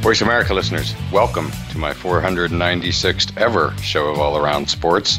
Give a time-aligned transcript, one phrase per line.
[0.00, 5.18] Voice America listeners, welcome to my 496th ever show of All Around Sports.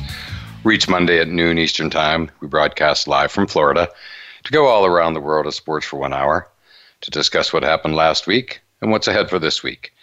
[0.64, 2.32] Reach Monday at noon Eastern Time.
[2.40, 3.90] We broadcast live from Florida
[4.46, 6.48] to go all around the world of sports for one hour
[7.02, 9.94] to discuss what happened last week and what's ahead for this week.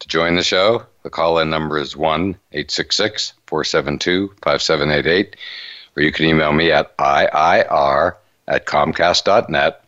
[0.00, 5.36] To join the show, the call in number is 1 866 472 5788,
[5.96, 8.16] or you can email me at IIR
[8.48, 9.84] at Comcast.net,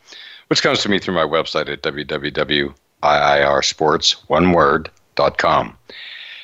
[0.47, 5.77] which comes to me through my website at www IIRsports, one word, dot com.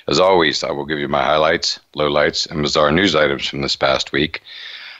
[0.07, 3.77] As always, I will give you my highlights, lowlights, and bizarre news items from this
[3.77, 4.43] past week.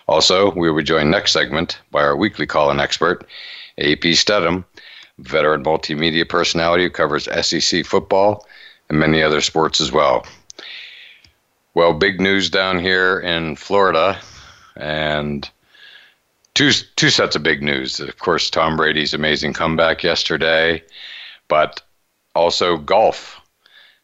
[0.09, 3.27] Also, we will be joined next segment by our weekly call-in expert,
[3.79, 4.65] AP Steadham,
[5.19, 8.47] veteran multimedia personality who covers SEC football
[8.89, 10.27] and many other sports as well.
[11.75, 14.19] Well, big news down here in Florida,
[14.77, 15.49] and
[16.55, 18.01] two two sets of big news.
[18.01, 20.83] Of course, Tom Brady's amazing comeback yesterday,
[21.49, 21.83] but
[22.35, 23.41] also, golf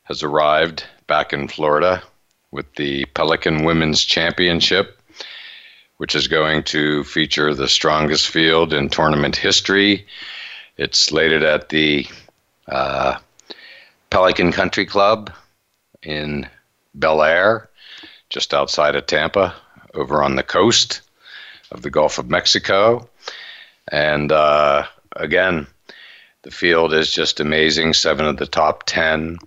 [0.04, 2.02] has arrived back in Florida
[2.52, 5.00] with the Pelican Women's Championship,
[5.96, 10.06] which is going to feature the strongest field in tournament history.
[10.76, 12.06] It's slated at the
[12.68, 13.18] uh,
[14.10, 15.32] Pelican Country Club
[16.02, 16.48] in
[16.98, 17.66] Belleair,
[18.30, 19.54] just outside of Tampa,
[19.94, 21.02] over on the coast
[21.70, 23.08] of the Gulf of Mexico.
[23.92, 25.66] And uh, again,
[26.42, 27.94] the field is just amazing.
[27.94, 29.38] Seven of the top 10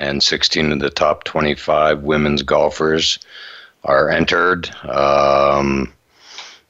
[0.00, 3.18] and 16 of the top 25 women's golfers
[3.84, 4.68] are entered.
[4.84, 5.92] Um,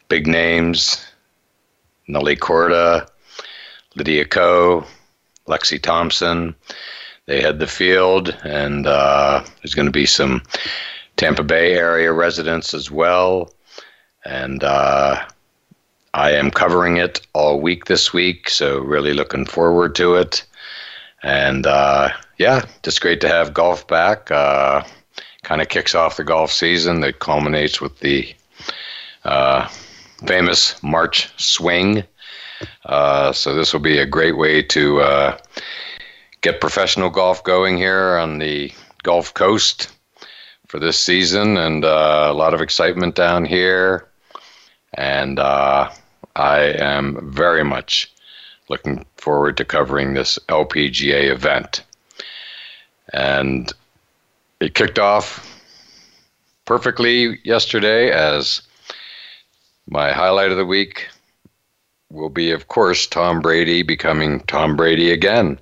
[0.09, 1.05] big names
[2.09, 3.09] Nelly Korda,
[3.97, 4.85] Lydia Ko,
[5.49, 6.55] Lexi Thompson.
[7.27, 10.43] They head the field, and uh, there's going to be some
[11.17, 13.53] Tampa Bay area residents as well.
[14.25, 15.27] And uh,
[16.17, 20.47] I am covering it all week this week, so really looking forward to it.
[21.23, 24.31] And uh, yeah, just great to have golf back.
[24.31, 24.83] Uh,
[25.43, 28.35] kind of kicks off the golf season that culminates with the
[29.25, 29.69] uh,
[30.27, 32.03] famous March swing.
[32.87, 35.39] Uh, so this will be a great way to uh,
[36.41, 38.73] get professional golf going here on the
[39.03, 39.95] Gulf Coast
[40.67, 44.09] for this season, and uh, a lot of excitement down here.
[44.95, 45.39] And
[46.37, 48.13] I am very much
[48.69, 51.83] looking forward to covering this LPGA event.
[53.11, 53.73] And
[54.61, 55.63] it kicked off
[56.67, 58.61] perfectly yesterday as
[59.89, 61.09] my highlight of the week
[62.11, 65.59] will be, of course, Tom Brady becoming Tom Brady again,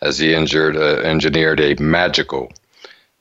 [0.00, 2.52] as he injured, uh, engineered a magical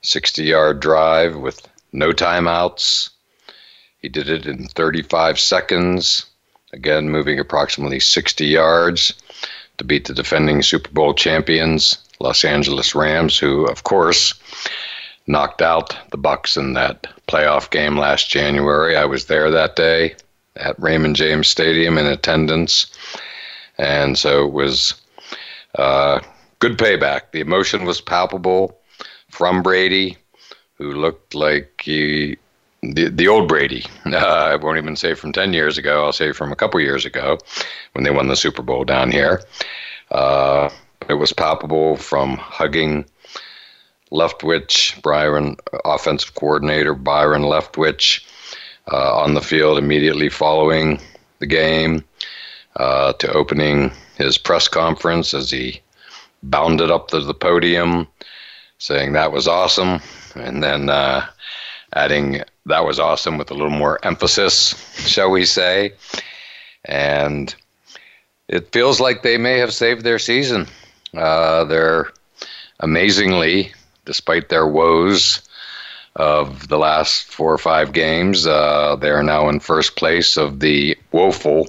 [0.01, 3.11] 60 yard drive with no timeouts.
[3.99, 6.25] He did it in 35 seconds
[6.75, 9.13] again moving approximately 60 yards
[9.77, 14.33] to beat the defending Super Bowl champions, Los Angeles Rams, who, of course,
[15.27, 18.95] knocked out the Bucs in that playoff game last January.
[18.95, 20.15] I was there that day
[20.55, 22.87] at Raymond James Stadium in attendance,
[23.77, 24.93] and so it was
[25.77, 26.19] uh,
[26.59, 27.31] good payback.
[27.31, 28.77] The emotion was palpable
[29.29, 30.17] from Brady,
[30.75, 32.37] who looked like he
[32.93, 33.85] the the old Brady.
[34.05, 36.05] Uh, I won't even say from ten years ago.
[36.05, 37.37] I'll say from a couple years ago,
[37.93, 39.41] when they won the Super Bowl down here.
[40.11, 40.69] Uh,
[41.09, 43.05] it was palpable from hugging
[44.11, 48.23] Leftwich, Byron, offensive coordinator Byron Leftwich,
[48.91, 50.99] uh, on the field immediately following
[51.39, 52.03] the game,
[52.77, 55.81] uh, to opening his press conference as he
[56.43, 58.07] bounded up to the podium,
[58.77, 59.99] saying that was awesome,
[60.35, 61.25] and then uh,
[61.93, 64.75] adding that was awesome with a little more emphasis,
[65.07, 65.93] shall we say.
[66.85, 67.53] And
[68.47, 70.67] it feels like they may have saved their season.
[71.15, 72.11] Uh, they're
[72.79, 73.71] amazingly,
[74.05, 75.41] despite their woes
[76.15, 80.59] of the last four or five games, uh, they are now in first place of
[80.59, 81.67] the woeful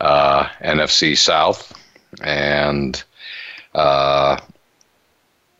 [0.00, 1.76] uh, NFC South.
[2.22, 3.02] And
[3.74, 4.38] uh,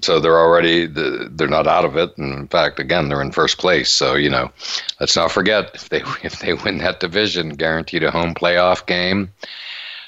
[0.02, 2.16] so they're already they're not out of it.
[2.16, 3.90] And in fact, again, they're in first place.
[3.90, 4.50] So you know,
[4.98, 9.32] let's not forget if they if they win that division, guaranteed a home playoff game.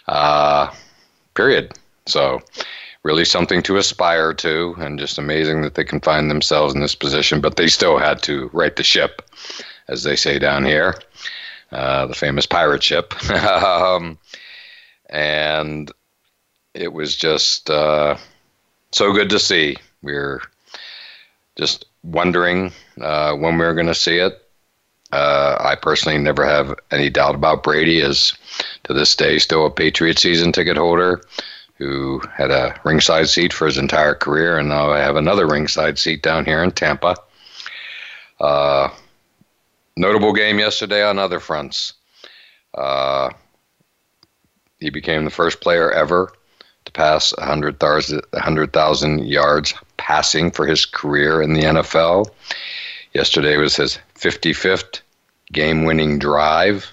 [0.09, 0.73] Uh,
[1.35, 1.73] period.
[2.07, 2.41] So
[3.05, 6.95] really something to aspire to, and just amazing that they can find themselves in this
[6.95, 7.41] position.
[7.41, 9.23] But they still had to right the ship,
[9.89, 10.95] as they say down here,
[11.71, 13.15] uh, the famous pirate ship.
[13.31, 14.19] um,
[15.11, 15.91] and
[16.75, 18.17] it was just uh,
[18.93, 19.77] so good to see.
[20.03, 20.41] We are
[21.57, 24.39] just wondering uh, when we are going to see it.
[25.13, 28.33] Uh, I personally never have any doubt about Brady as
[28.85, 31.21] to this day still a Patriot season ticket holder
[31.75, 35.99] who had a ringside seat for his entire career, and now I have another ringside
[35.99, 37.17] seat down here in Tampa.
[38.41, 38.89] Uh,
[39.97, 41.95] notable game yesterday on other fronts.
[42.75, 43.31] Uh,
[44.81, 46.33] he became the first player ever
[46.93, 52.27] pass 100,000 yards passing for his career in the NFL.
[53.13, 55.01] Yesterday was his 55th
[55.53, 56.91] game winning drive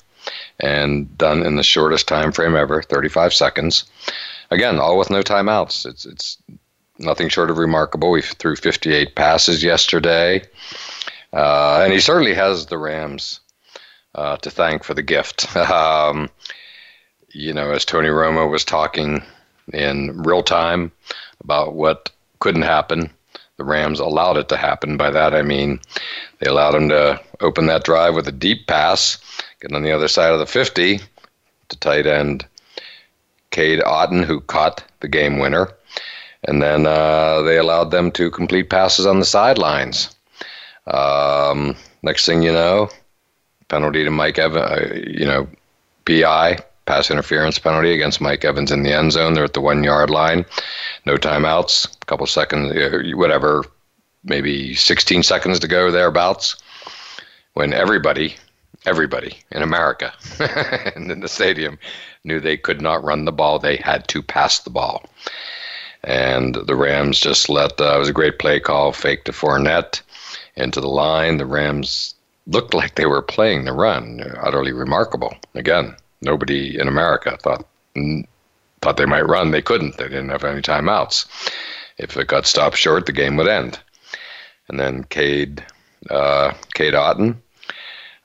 [0.60, 3.86] and done in the shortest time frame ever 35 seconds.
[4.52, 5.86] Again, all with no timeouts.
[5.86, 6.38] It's, it's
[6.98, 8.12] nothing short of remarkable.
[8.12, 10.44] We threw 58 passes yesterday.
[11.32, 13.40] Uh, and he certainly has the Rams
[14.16, 15.56] uh, to thank for the gift.
[15.58, 16.30] um,
[17.32, 19.24] you know, as Tony Romo was talking
[19.74, 20.92] in real time
[21.42, 23.10] about what couldn't happen.
[23.58, 24.98] The Rams allowed it to happen.
[24.98, 25.80] By that I mean
[26.40, 29.18] they allowed him to open that drive with a deep pass,
[29.62, 31.00] get on the other side of the 50
[31.70, 32.46] to tight end
[33.52, 35.70] Cade Otton, who caught the game winner.
[36.46, 40.16] And then uh, they allowed them to complete passes on the sidelines.
[40.88, 42.90] Um, next thing you know,
[43.68, 45.48] penalty to Mike Evans, uh, you know,
[46.06, 49.36] PI, pass interference penalty against Mike Evans in the end zone.
[49.36, 50.44] They're at the one yard line.
[51.06, 51.86] No timeouts.
[52.02, 52.74] A couple seconds,
[53.16, 53.64] whatever,
[54.24, 56.56] maybe 16 seconds to go thereabouts.
[57.54, 58.38] When everybody,
[58.88, 60.12] everybody in America
[60.96, 61.78] and in the stadium
[62.24, 65.06] knew they could not run the ball, they had to pass the ball.
[66.04, 70.02] And the Rams just let, uh, it was a great play call, fake to Fournette
[70.56, 71.38] into the line.
[71.38, 72.16] The Rams
[72.48, 74.24] looked like they were playing the run.
[74.42, 75.36] Utterly remarkable.
[75.54, 77.66] Again, nobody in America thought
[78.82, 79.52] thought they might run.
[79.52, 79.98] They couldn't.
[79.98, 81.28] They didn't have any timeouts.
[81.98, 83.80] If it got stopped short, the game would end.
[84.70, 85.66] And then Cade
[86.10, 87.36] uh, Cade Otton,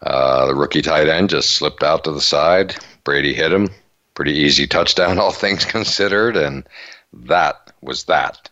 [0.03, 2.77] uh, the rookie tight end, just slipped out to the side.
[3.03, 3.69] Brady hit him.
[4.15, 6.67] Pretty easy touchdown, all things considered, and
[7.13, 8.49] that was that.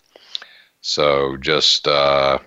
[0.80, 2.38] So just uh,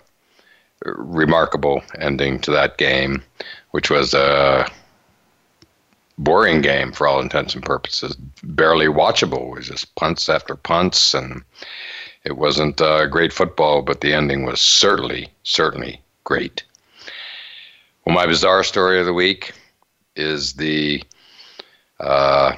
[0.83, 3.23] remarkable ending to that game,
[3.71, 4.69] which was a uh,
[6.17, 8.15] boring game for all intents and purposes.
[8.43, 9.51] Barely watchable.
[9.51, 11.43] It was just punts after punts, and
[12.23, 16.63] it wasn't uh, great football, but the ending was certainly, certainly great.
[18.05, 19.53] Well, my bizarre story of the week
[20.15, 21.03] is the
[21.99, 22.55] uh,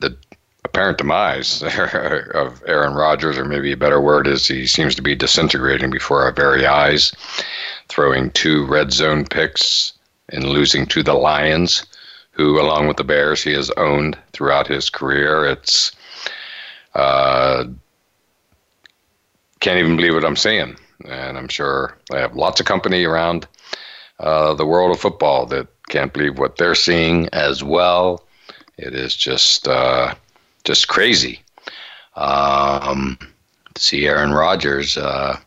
[0.00, 0.16] the
[0.64, 1.62] apparent demise
[2.34, 6.22] of Aaron Rodgers, or maybe a better word is he seems to be disintegrating before
[6.22, 7.12] our very eyes,
[7.88, 9.92] throwing two red zone picks
[10.30, 11.84] and losing to the Lions
[12.36, 15.46] who, along with the Bears, he has owned throughout his career.
[15.46, 15.92] It's
[16.94, 17.64] uh,
[19.60, 20.76] can't even believe what I'm seeing,
[21.08, 23.48] and I'm sure I have lots of company around
[24.20, 28.22] uh, the world of football that can't believe what they're seeing as well.
[28.76, 30.14] It is just uh,
[30.64, 31.40] just crazy.
[32.16, 33.18] Um,
[33.74, 35.38] to see Aaron Rodgers uh,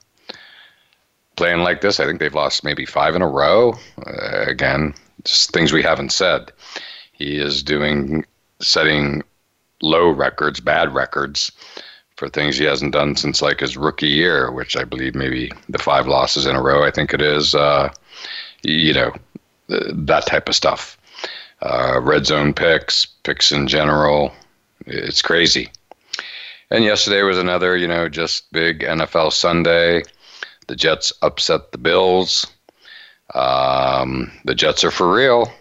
[1.35, 3.75] playing like this, I think they've lost maybe five in a row.
[4.05, 6.51] Uh, again, just things we haven't said.
[7.11, 8.25] He is doing
[8.59, 9.23] setting
[9.81, 11.51] low records, bad records
[12.15, 15.77] for things he hasn't done since like his rookie year, which I believe maybe the
[15.77, 16.83] five losses in a row.
[16.83, 17.55] I think it is.
[17.55, 17.91] Uh,
[18.63, 19.13] you know,
[19.67, 20.97] that type of stuff.
[21.61, 24.33] Uh, red zone picks, picks in general.
[24.85, 25.69] It's crazy.
[26.71, 30.03] And yesterday was another, you know, just big NFL Sunday.
[30.67, 32.45] The Jets upset the Bills.
[33.33, 35.51] Um, the Jets are for real,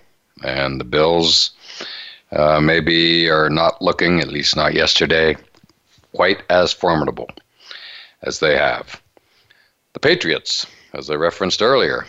[0.42, 1.52] and the Bills
[2.32, 5.36] uh, maybe are not looking, at least not yesterday,
[6.12, 7.28] quite as formidable
[8.22, 9.00] as they have.
[9.92, 12.06] The Patriots, as I referenced earlier,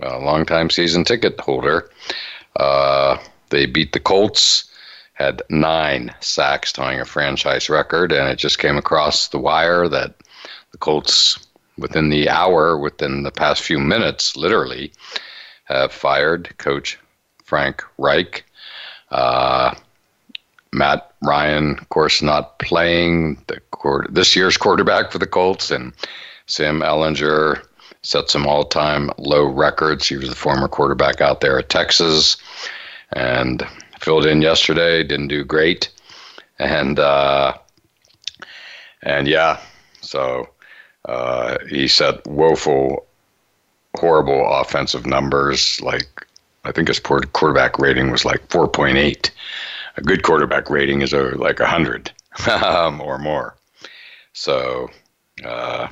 [0.00, 1.90] a longtime season ticket holder,
[2.56, 3.18] uh,
[3.50, 4.70] they beat the Colts,
[5.14, 10.14] had nine sacks, tying a franchise record, and it just came across the wire that
[10.72, 11.45] the Colts
[11.78, 14.92] within the hour, within the past few minutes, literally,
[15.64, 16.98] have fired coach
[17.44, 18.44] Frank Reich.
[19.10, 19.74] Uh,
[20.72, 23.60] Matt Ryan, of course, not playing the
[24.10, 25.92] this year's quarterback for the Colts, and
[26.46, 27.62] Sam Ehlinger
[28.02, 30.08] set some all-time low records.
[30.08, 32.36] He was the former quarterback out there at Texas,
[33.12, 33.66] and
[34.00, 35.02] filled in yesterday.
[35.02, 35.90] Didn't do great,
[36.58, 37.54] and uh,
[39.02, 39.60] and yeah,
[40.00, 40.48] so
[41.06, 43.06] uh, he set woeful,
[43.94, 45.80] horrible offensive numbers.
[45.80, 46.26] Like
[46.64, 49.30] I think his quarterback rating was like 4.8.
[49.96, 52.10] A good quarterback rating is uh, like 100
[52.50, 53.56] um, or more.
[54.32, 54.90] So
[55.44, 55.88] uh,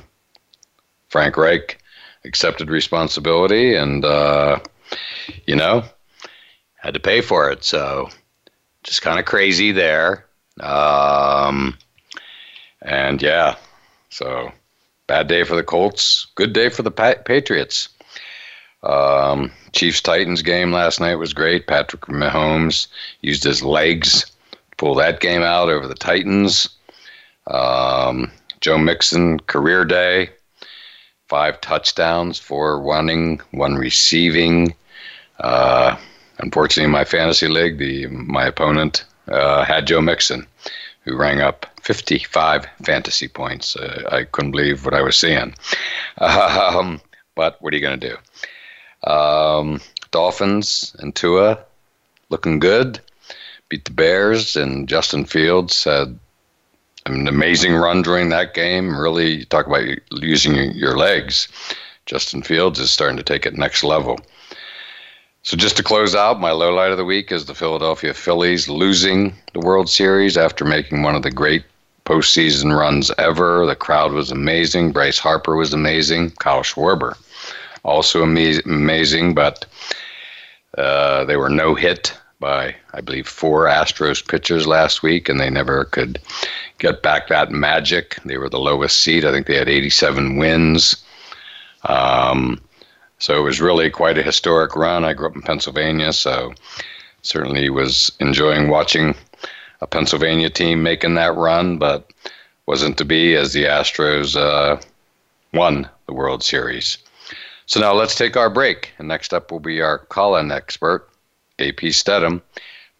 [1.09, 1.79] Frank Reich
[2.25, 4.59] accepted responsibility and, uh,
[5.47, 5.83] you know,
[6.75, 7.63] had to pay for it.
[7.63, 8.09] So
[8.83, 10.25] just kind of crazy there.
[10.59, 11.77] Um,
[12.81, 13.55] and yeah,
[14.09, 14.51] so
[15.07, 17.89] bad day for the Colts, good day for the Patriots.
[18.83, 21.67] Um, Chiefs Titans game last night was great.
[21.67, 22.87] Patrick Mahomes
[23.21, 26.69] used his legs to pull that game out over the Titans.
[27.47, 28.31] Um,
[28.61, 30.29] Joe Mixon career day,
[31.27, 34.75] five touchdowns, four running, one receiving.
[35.39, 35.97] Uh,
[36.39, 40.47] unfortunately, in my fantasy league, the my opponent uh, had Joe Mixon,
[41.05, 43.75] who rang up 55 fantasy points.
[43.75, 45.53] Uh, I couldn't believe what I was seeing.
[46.17, 47.01] Um,
[47.35, 49.11] but what are you going to do?
[49.11, 49.81] Um,
[50.11, 51.59] Dolphins and Tua
[52.29, 53.01] looking good.
[53.67, 56.17] Beat the Bears, and Justin Fields had
[57.05, 58.97] an amazing run during that game.
[58.97, 61.47] Really, talk about using your legs.
[62.05, 64.19] Justin Fields is starting to take it next level.
[65.45, 68.67] So just to close out, my low light of the week is the Philadelphia Phillies
[68.67, 71.63] losing the World Series after making one of the great
[72.03, 73.63] postseason runs ever.
[73.67, 74.91] The crowd was amazing.
[74.91, 76.31] Bryce Harper was amazing.
[76.31, 77.15] Kyle Schwarber
[77.83, 79.67] also amazing, but
[80.79, 85.51] uh, they were no hit by, I believe, four Astros pitchers last week, and they
[85.51, 86.19] never could
[86.79, 88.17] get back that magic.
[88.25, 89.23] They were the lowest seed.
[89.23, 90.95] I think they had 87 wins.
[91.83, 92.59] Um,
[93.19, 95.05] so it was really quite a historic run.
[95.05, 96.53] I grew up in Pennsylvania, so
[97.21, 99.15] certainly was enjoying watching
[99.81, 102.11] a Pennsylvania team making that run, but
[102.65, 104.79] wasn't to be as the Astros uh,
[105.53, 106.97] won the World Series.
[107.67, 108.93] So now let's take our break.
[108.99, 111.09] And next up will be our call in expert,
[111.59, 112.41] AP Steadham,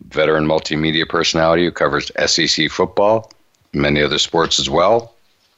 [0.07, 3.31] veteran multimedia personality who covers SEC football,
[3.73, 5.13] many other sports as well.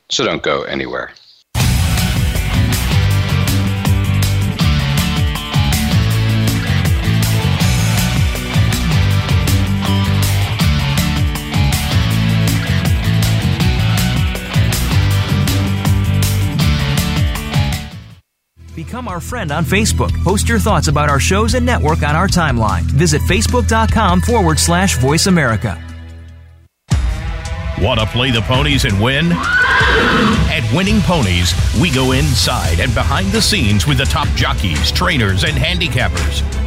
[0.09, 1.11] So don't go anywhere.
[19.17, 20.13] Our friend on Facebook.
[20.24, 22.83] Post your thoughts about our shows and network on our timeline.
[22.83, 25.83] Visit facebook.com forward slash voice America.
[27.81, 29.31] Want to play the ponies and win?
[29.31, 35.43] At Winning Ponies, we go inside and behind the scenes with the top jockeys, trainers,
[35.43, 36.66] and handicappers.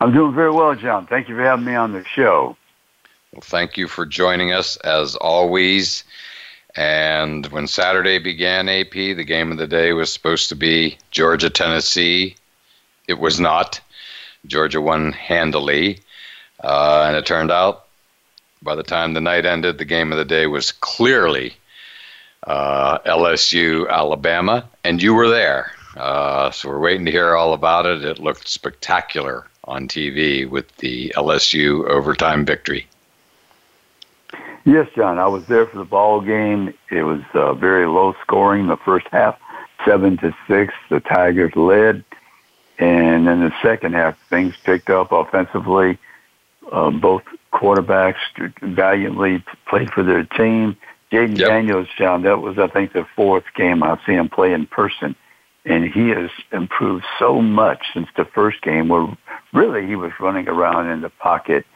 [0.00, 1.06] I'm doing very well, John.
[1.06, 2.56] Thank you for having me on the show.
[3.32, 6.04] Well, thank you for joining us as always.
[6.74, 11.48] And when Saturday began, AP, the game of the day was supposed to be Georgia
[11.48, 12.36] Tennessee.
[13.08, 13.80] It was not.
[14.46, 16.00] Georgia won handily.
[16.62, 17.86] Uh, and it turned out
[18.62, 21.54] by the time the night ended, the game of the day was clearly
[22.46, 25.72] uh, LSU Alabama, and you were there.
[25.96, 28.04] Uh, so we're waiting to hear all about it.
[28.04, 32.86] It looked spectacular on TV with the LSU overtime victory.
[34.64, 36.74] Yes, John, I was there for the ball game.
[36.90, 39.38] It was uh, very low scoring the first half,
[39.84, 40.74] seven to six.
[40.90, 42.04] The Tigers led,
[42.78, 45.98] and then the second half things picked up offensively.
[46.72, 48.16] Uh, both quarterbacks
[48.60, 50.76] valiantly played for their team.
[51.12, 51.48] Jayden yep.
[51.48, 55.14] Daniels, John, that was I think the fourth game I've seen him play in person,
[55.66, 59.06] and he has improved so much since the first game where
[59.52, 61.66] really he was running around in the pocket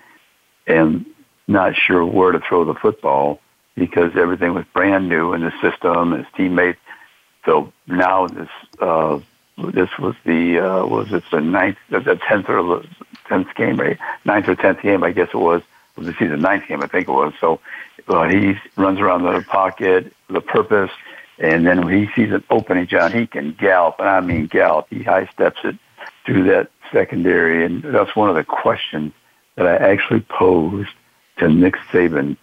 [0.67, 1.05] and
[1.49, 3.41] not sure where to throw the football
[3.75, 6.79] because everything was brand new in the system, his teammates.
[7.45, 8.49] So now this
[8.81, 9.19] uh,
[9.73, 12.85] this was the uh, was it the ninth, the tenth or
[13.27, 13.99] tenth game, right?
[14.25, 15.63] Ninth or tenth game, I guess it was.
[15.97, 17.33] Was the season ninth game, I think it was.
[17.41, 17.61] So
[18.09, 20.91] uh, he runs around the pocket, the purpose,
[21.41, 24.87] and then when he sees an opening, John, he can gallop, and I mean gallop.
[24.91, 25.77] He high steps it
[26.27, 29.13] through that secondary, and that's one of the questions
[29.57, 30.91] that I actually posed
[31.39, 32.37] to Nick Saban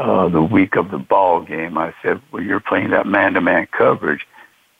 [0.00, 1.78] uh, the week of the ball game.
[1.78, 4.26] I said, "Well, you're playing that man-to-man coverage.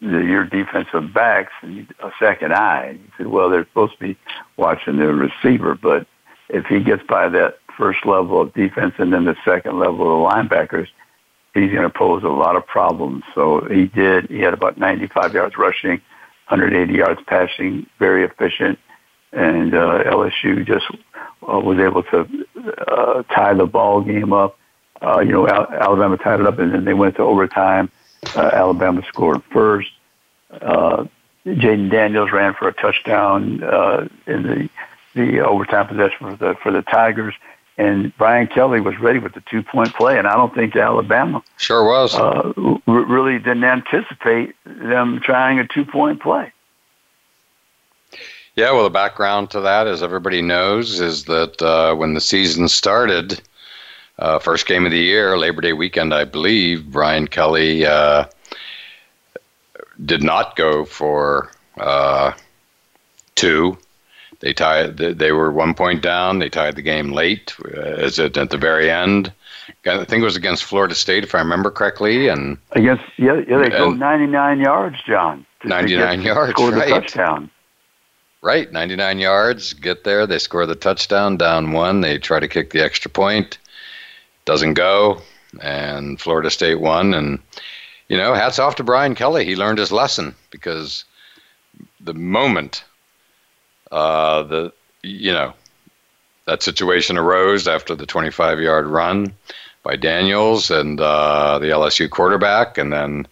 [0.00, 4.16] Your defensive backs need a second eye." He said, "Well, they're supposed to be
[4.56, 6.08] watching the receiver, but
[6.48, 10.48] if he gets by that first level of defense and then the second level of
[10.48, 10.88] the linebackers."
[11.54, 13.24] He's going to pose a lot of problems.
[13.34, 14.30] So he did.
[14.30, 16.00] He had about 95 yards rushing,
[16.48, 18.78] 180 yards passing, very efficient
[19.32, 22.46] and uh, LSU just uh, was able to
[22.86, 24.58] uh, tie the ball game up.
[25.00, 27.90] Uh, you know, Al- Alabama tied it up, and then they went to overtime.
[28.36, 29.90] Uh, Alabama scored first.
[30.50, 31.06] Uh,
[31.46, 34.68] Jayden Daniels ran for a touchdown uh, in the
[35.14, 37.34] the overtime possession for the for the Tigers,
[37.78, 41.42] and Brian Kelly was ready with the two point play, and I don't think Alabama
[41.56, 42.52] sure was uh,
[42.86, 46.52] really didn't anticipate them trying a two point play.
[48.54, 52.68] Yeah, well, the background to that, as everybody knows, is that uh, when the season
[52.68, 53.40] started,
[54.18, 58.26] uh, first game of the year, Labor Day weekend, I believe, Brian Kelly uh,
[60.04, 62.32] did not go for uh,
[63.34, 63.78] two.
[64.42, 64.96] They tied.
[64.96, 66.40] They were one point down.
[66.40, 67.54] They tied the game late.
[67.64, 69.32] Is uh, it at the very end?
[69.86, 73.58] I think it was against Florida State, if I remember correctly, and against yeah, yeah,
[73.58, 75.46] they go 99 yards, John.
[75.64, 76.88] 99 yards, score right?
[76.88, 77.50] the touchdown.
[78.42, 82.70] Right, 99 yards, get there, they score the touchdown, down one, they try to kick
[82.70, 83.58] the extra point,
[84.44, 85.22] doesn't go,
[85.60, 87.14] and Florida State won.
[87.14, 87.38] And,
[88.08, 89.44] you know, hats off to Brian Kelly.
[89.44, 91.04] He learned his lesson because
[92.00, 92.82] the moment
[93.92, 95.54] uh, the, you know,
[96.46, 99.32] that situation arose after the 25 yard run
[99.82, 103.26] by Daniels and uh, the LSU quarterback, and then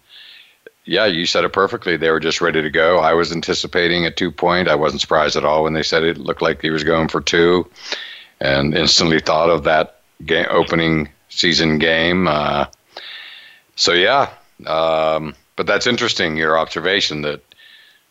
[0.84, 1.96] yeah, you said it perfectly.
[1.96, 2.98] They were just ready to go.
[2.98, 4.68] I was anticipating a two point.
[4.68, 7.20] I wasn't surprised at all when they said it looked like he was going for
[7.20, 7.68] two,
[8.40, 12.26] and instantly thought of that game, opening season game.
[12.26, 12.66] Uh,
[13.76, 14.30] so yeah,
[14.66, 16.36] um, but that's interesting.
[16.36, 17.42] Your observation that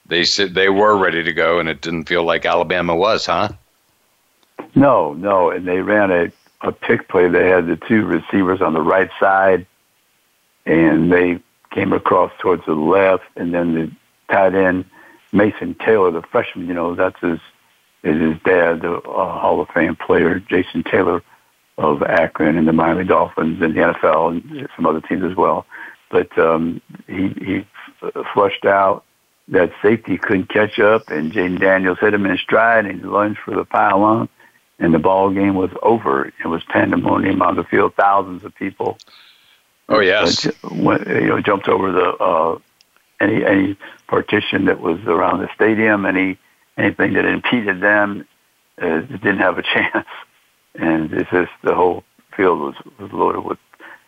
[0.10, 3.50] they said they were ready to go, and it didn't feel like Alabama was, huh?
[4.76, 7.30] No, no, and they ran a a pick play.
[7.30, 9.65] They had the two receivers on the right side,
[10.65, 11.39] and they
[11.72, 13.91] came across towards the left, and then the
[14.34, 14.86] tight end
[15.32, 16.67] Mason Taylor, the freshman.
[16.67, 17.39] You know, that's his
[18.04, 21.22] is his dad, the uh, Hall of Fame player Jason Taylor
[21.78, 25.65] of Akron and the Miami Dolphins and the NFL and some other teams as well.
[26.10, 27.67] But um, he he
[28.34, 29.04] flushed out.
[29.50, 33.40] That safety couldn't catch up, and Jayden Daniels hit him in stride, and he lunged
[33.44, 34.30] for the pylon,
[34.78, 36.32] and the ball game was over.
[36.44, 38.98] It was pandemonium on the field, thousands of people
[39.90, 42.60] Oh yes, went, you know, jumped over the uh,
[43.20, 46.38] any any partition that was around the stadium, any
[46.78, 48.28] anything that impeded them,
[48.78, 50.08] it didn't have a chance.
[50.76, 52.04] And it's just the whole
[52.38, 53.58] field was, was loaded with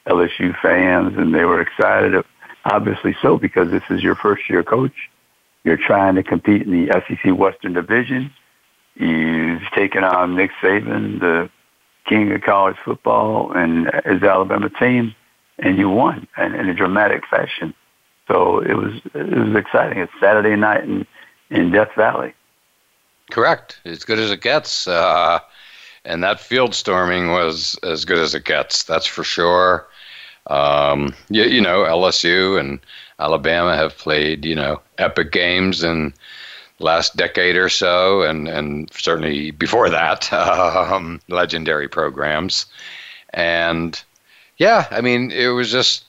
[0.05, 2.23] LSU fans, and they were excited.
[2.63, 5.09] Obviously so, because this is your first year coach.
[5.63, 8.31] You're trying to compete in the SEC Western Division.
[8.95, 11.49] You've taken on Nick Saban, the
[12.05, 15.15] king of college football, and his Alabama team,
[15.59, 17.73] and you won in, in a dramatic fashion.
[18.27, 19.99] So it was it was exciting.
[19.99, 21.05] It's Saturday night in
[21.49, 22.33] in Death Valley.
[23.29, 23.79] Correct.
[23.85, 24.87] As good as it gets.
[24.87, 25.39] Uh,
[26.03, 28.83] and that field storming was as good as it gets.
[28.83, 29.87] That's for sure.
[30.47, 32.79] Um, you, you know, LSU and
[33.21, 36.13] Alabama have played, you know, epic games in
[36.79, 42.65] last decade or so, and, and certainly before that, um, legendary programs.
[43.33, 44.01] And
[44.57, 46.03] yeah, I mean, it was just,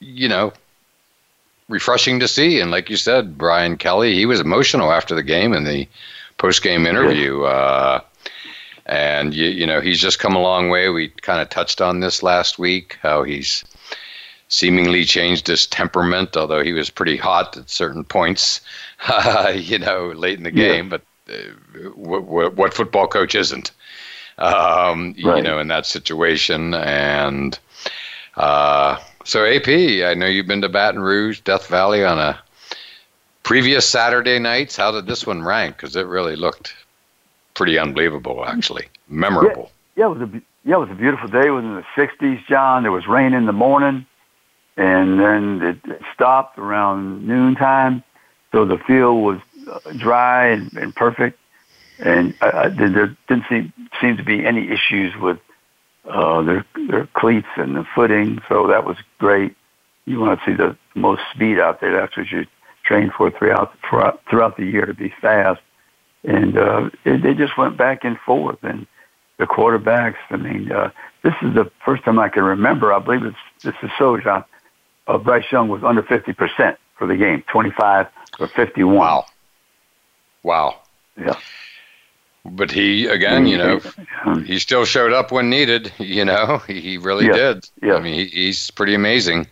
[0.00, 0.52] you know,
[1.68, 2.60] refreshing to see.
[2.60, 5.88] And like you said, Brian Kelly, he was emotional after the game in the
[6.36, 7.42] post game interview.
[7.42, 8.00] Uh,
[8.86, 10.88] and you, you know he's just come a long way.
[10.88, 13.64] We kind of touched on this last week, how he's
[14.50, 18.60] seemingly changed his temperament, although he was pretty hot at certain points,
[19.54, 20.90] you know, late in the game.
[20.90, 20.98] Yeah.
[20.98, 23.70] But uh, what, what, football coach isn't,
[24.38, 25.38] um, right.
[25.38, 26.74] you know, in that situation?
[26.74, 27.58] And
[28.36, 32.38] uh, so, AP, I know you've been to Baton Rouge, Death Valley on a
[33.44, 34.76] previous Saturday nights.
[34.76, 35.76] How did this one rank?
[35.76, 36.74] Because it really looked
[37.54, 38.88] pretty unbelievable, actually.
[39.08, 39.70] Memorable.
[39.94, 41.46] Yeah, yeah, it was a yeah, it was a beautiful day.
[41.46, 42.82] It was in the '60s, John.
[42.82, 44.06] There was rain in the morning,
[44.80, 48.02] and then it, stopped around noontime,
[48.52, 51.38] so the field was uh, dry and, and perfect.
[51.98, 55.38] And uh there didn't seem seem to be any issues with
[56.08, 59.54] uh, their their cleats and the footing, so that was great.
[60.06, 61.92] You want to see the most speed out there.
[61.92, 62.46] That's what you
[62.84, 65.60] train for throughout throughout, throughout the year to be fast
[66.24, 68.58] and uh, it, they just went back and forth.
[68.62, 68.86] And
[69.38, 70.90] the quarterbacks, I mean, uh,
[71.22, 72.92] this is the first time I can remember.
[72.92, 74.18] I believe it's this is so,
[75.10, 78.06] Uh, Bryce Young was under fifty percent for the game, twenty-five
[78.38, 78.96] or fifty-one.
[78.96, 79.26] Wow.
[80.44, 80.80] Wow.
[81.18, 81.34] Yeah.
[82.44, 83.80] But he again, you know,
[84.46, 85.92] he still showed up when needed.
[85.98, 87.32] You know, he really yeah.
[87.32, 87.70] did.
[87.82, 87.94] Yeah.
[87.94, 89.48] I mean, he, he's pretty amazing.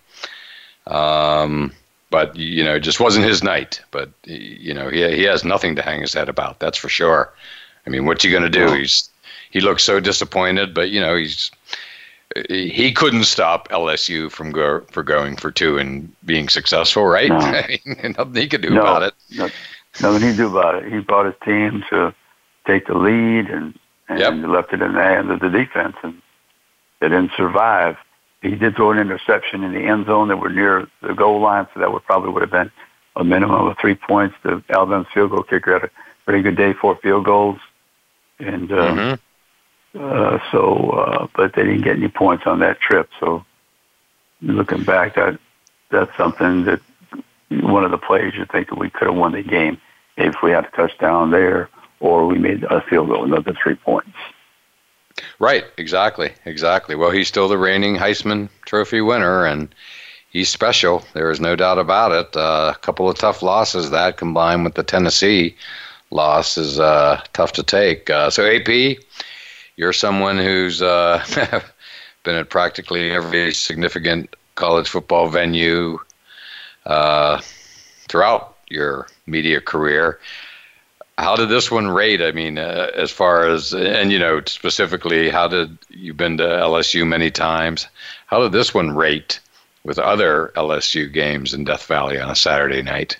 [0.86, 1.72] Um,
[2.08, 3.80] but you know, it just wasn't his night.
[3.90, 6.60] But you know, he he has nothing to hang his head about.
[6.60, 7.32] That's for sure.
[7.84, 8.72] I mean, what's he going to do?
[8.74, 9.10] He's
[9.50, 11.50] he looks so disappointed, but you know, he's
[12.48, 17.30] he couldn't stop LSU from go for going for two and being successful, right?
[17.30, 17.36] No.
[17.38, 19.14] I mean, nothing he could do no, about it.
[19.30, 19.48] No,
[20.00, 20.92] nothing he could do about it.
[20.92, 22.14] He brought his team to
[22.66, 24.32] take the lead and and yep.
[24.48, 26.20] left it in the hands of the defense, and
[27.00, 27.96] they didn't survive
[28.42, 31.66] he did throw an interception in the end zone that were near the goal line,
[31.74, 32.70] so that would probably would have been
[33.16, 34.36] a minimum of three points.
[34.42, 35.90] The Alabama field goal kicker had a
[36.24, 37.58] pretty good day, four field goals,
[38.38, 39.14] and uh, mm-hmm.
[39.98, 43.10] Uh, so uh, but they didn't get any points on that trip.
[43.20, 43.44] So
[44.40, 45.38] looking back, that
[45.90, 46.80] that's something that
[47.50, 49.80] one of the plays you think that we could have won the game
[50.16, 51.68] if we had a touchdown there
[52.00, 54.16] or we made a field goal, another three points.
[55.38, 56.94] Right, exactly, exactly.
[56.94, 59.74] Well, he's still the reigning Heisman Trophy winner, and
[60.30, 61.04] he's special.
[61.14, 62.36] There is no doubt about it.
[62.36, 65.56] Uh, a couple of tough losses that combined with the Tennessee
[66.10, 68.08] loss is uh, tough to take.
[68.10, 68.98] Uh, so, AP,
[69.78, 71.24] you're someone who's uh,
[72.24, 76.00] been at practically every significant college football venue
[76.84, 77.40] uh,
[78.08, 80.18] throughout your media career.
[81.16, 82.20] How did this one rate?
[82.20, 86.44] I mean, uh, as far as, and you know, specifically, how did you've been to
[86.44, 87.86] LSU many times?
[88.26, 89.38] How did this one rate
[89.84, 93.16] with other LSU games in Death Valley on a Saturday night?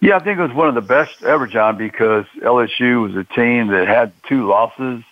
[0.00, 3.24] Yeah, I think it was one of the best ever, John, because LSU was a
[3.24, 5.02] team that had two losses.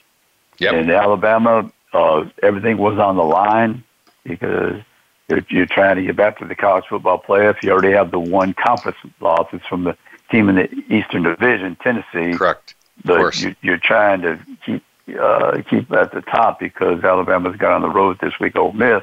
[0.58, 0.74] Yep.
[0.74, 3.82] And Alabama, uh, everything was on the line
[4.24, 4.80] because
[5.28, 7.62] you're, you're trying to get back to the college football playoff.
[7.62, 9.48] You already have the one conference loss.
[9.52, 9.96] It's from the
[10.30, 12.36] team in the Eastern Division, Tennessee.
[12.36, 12.74] Correct.
[13.04, 14.84] But you, you're trying to keep
[15.20, 19.02] uh, keep at the top because Alabama's got on the road this week, Ole Miss.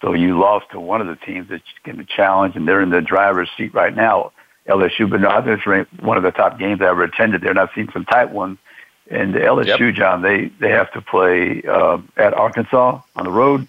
[0.00, 2.90] So you lost to one of the teams that's going to challenge, and they're in
[2.90, 4.32] the driver's seat right now.
[4.68, 7.50] LSU, but no, I think it's one of the top games I ever attended there,
[7.50, 8.58] and I've seen some tight ones.
[9.08, 9.94] And the LSU, yep.
[9.94, 13.68] John, they they have to play uh, at Arkansas on the road,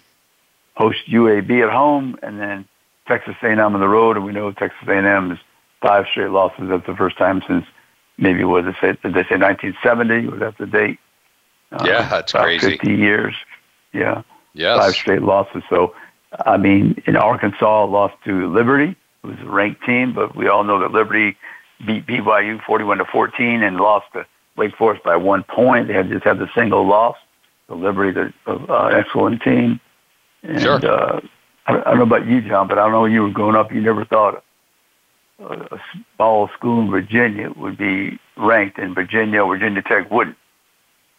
[0.74, 2.66] host UAB at home, and then
[3.06, 4.16] Texas A&M on the road.
[4.16, 5.38] And we know Texas A&M is
[5.80, 6.68] five straight losses.
[6.68, 7.64] That's the first time since
[8.16, 8.98] maybe what did they say?
[9.00, 10.26] Did they say 1970?
[10.26, 10.98] Was that the date?
[11.70, 12.70] Uh, yeah, that's about crazy.
[12.70, 13.34] 50 years.
[13.92, 14.22] Yeah.
[14.54, 14.78] Yes.
[14.78, 15.62] Five straight losses.
[15.70, 15.94] So,
[16.44, 20.80] I mean, in Arkansas, lost to Liberty, who's a ranked team, but we all know
[20.80, 21.36] that Liberty
[21.86, 24.26] beat BYU 41 to 14 and lost to
[24.56, 25.88] Wake Forest by one point.
[25.88, 27.16] They had just had the single loss.
[27.68, 29.80] The Liberty, the uh, excellent team.
[30.42, 30.84] And, sure.
[30.84, 31.20] Uh,
[31.66, 33.72] I, I don't know about you, John, but I don't know you were growing up.
[33.72, 34.42] You never thought
[35.38, 35.80] a, a
[36.16, 40.36] small school in Virginia would be ranked, in Virginia, Virginia Tech wouldn't.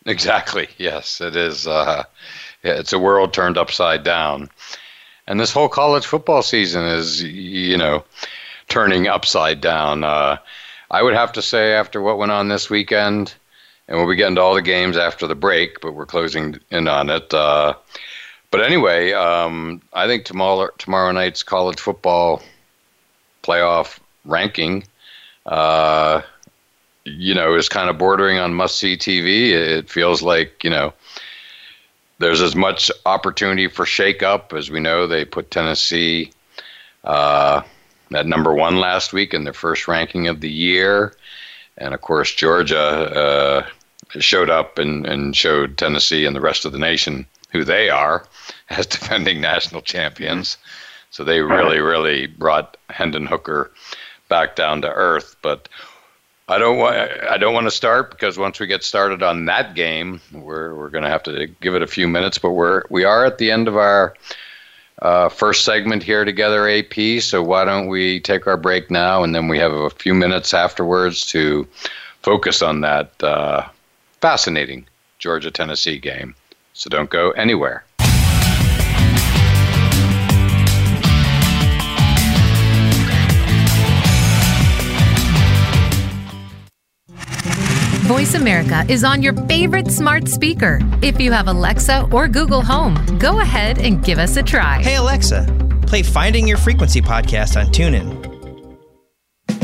[0.05, 0.67] Exactly.
[0.77, 1.67] Yes, it is.
[1.67, 2.03] Uh,
[2.63, 4.49] it's a world turned upside down,
[5.29, 8.03] and this whole college football season is, you know,
[8.67, 10.03] turning upside down.
[10.03, 10.37] Uh,
[10.89, 13.35] I would have to say, after what went on this weekend,
[13.87, 16.87] and we'll be getting to all the games after the break, but we're closing in
[16.87, 17.31] on it.
[17.31, 17.75] Uh,
[18.49, 22.41] but anyway, um, I think tomorrow tomorrow night's college football
[23.43, 24.83] playoff ranking,
[25.45, 26.23] uh,
[27.03, 29.51] you know, is kind of bordering on must see TV.
[29.51, 30.91] It feels like you know
[32.19, 35.07] there's as much opportunity for shakeup as we know.
[35.07, 36.31] They put Tennessee
[37.03, 37.61] uh,
[38.13, 41.15] at number one last week in their first ranking of the year,
[41.77, 46.71] and of course Georgia uh, showed up and, and showed Tennessee and the rest of
[46.71, 48.25] the nation who they are
[48.69, 50.57] as defending national champions.
[51.11, 53.71] So they really, really brought Hendon Hooker
[54.27, 55.35] back down to earth.
[55.41, 55.67] But
[56.49, 56.97] I don't want
[57.29, 60.89] I don't want to start because once we get started on that game, we're we're
[60.89, 62.39] going to have to give it a few minutes.
[62.39, 64.15] But we're we are at the end of our
[65.03, 67.21] uh, first segment here together, AP.
[67.21, 70.53] So why don't we take our break now, and then we have a few minutes
[70.53, 71.67] afterwards to
[72.23, 73.67] focus on that uh,
[74.19, 74.87] fascinating
[75.19, 76.33] Georgia Tennessee game.
[76.73, 77.83] So don't go anywhere.
[88.09, 90.79] Voice America is on your favorite smart speaker.
[91.03, 94.81] If you have Alexa or Google Home, go ahead and give us a try.
[94.81, 95.45] Hey, Alexa,
[95.85, 98.09] play Finding Your Frequency podcast on TuneIn.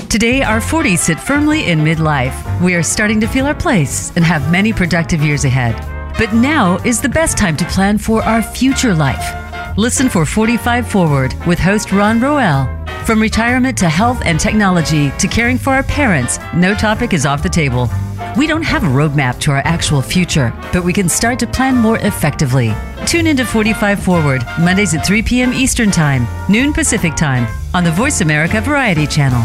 [0.09, 2.61] Today, our 40s sit firmly in midlife.
[2.61, 5.73] We are starting to feel our place and have many productive years ahead.
[6.19, 9.75] But now is the best time to plan for our future life.
[9.75, 12.67] Listen for 45 Forward with host Ron Roel.
[13.05, 17.41] From retirement to health and technology to caring for our parents, no topic is off
[17.41, 17.89] the table.
[18.37, 21.75] We don't have a roadmap to our actual future, but we can start to plan
[21.75, 22.73] more effectively.
[23.05, 25.53] Tune into 45 Forward, Mondays at 3 p.m.
[25.53, 29.41] Eastern Time, noon Pacific Time, on the Voice America Variety Channel.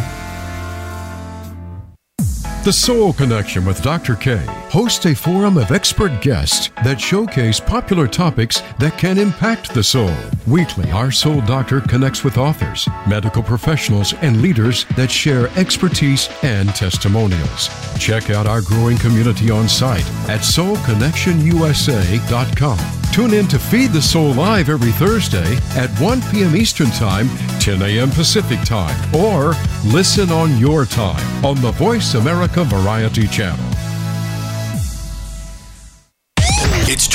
[2.64, 4.16] The Soul Connection with Dr.
[4.16, 9.82] K hosts a forum of expert guests that showcase popular topics that can impact the
[9.82, 10.14] soul.
[10.46, 16.72] Weekly, our soul doctor connects with authors, medical professionals, and leaders that share expertise and
[16.74, 17.68] testimonials.
[17.98, 22.78] Check out our growing community on site at soulconnectionusa.com.
[23.12, 26.54] Tune in to Feed the Soul Live every Thursday at 1 p.m.
[26.54, 27.28] Eastern Time,
[27.58, 28.08] 10 a.m.
[28.10, 29.54] Pacific Time, or
[29.86, 33.69] listen on your time on the Voice America Variety Channel.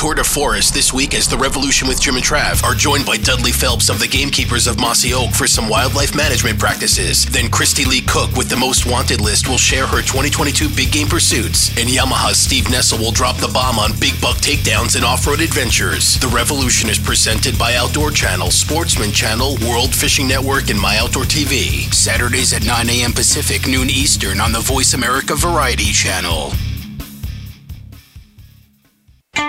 [0.05, 3.17] Tour de Forest this week as the Revolution with Jim and Trav are joined by
[3.17, 7.25] Dudley Phelps of the Gamekeepers of Mossy Oak for some wildlife management practices.
[7.25, 11.07] Then Kristy Lee Cook with the Most Wanted list will share her 2022 big game
[11.07, 11.69] pursuits.
[11.69, 16.19] And Yamaha's Steve Nessel will drop the bomb on big buck takedowns and off-road adventures.
[16.19, 21.23] The Revolution is presented by Outdoor Channel, Sportsman Channel, World Fishing Network, and My Outdoor
[21.23, 21.91] TV.
[21.91, 23.11] Saturdays at 9 a.m.
[23.11, 26.53] Pacific, noon Eastern on the Voice America Variety Channel.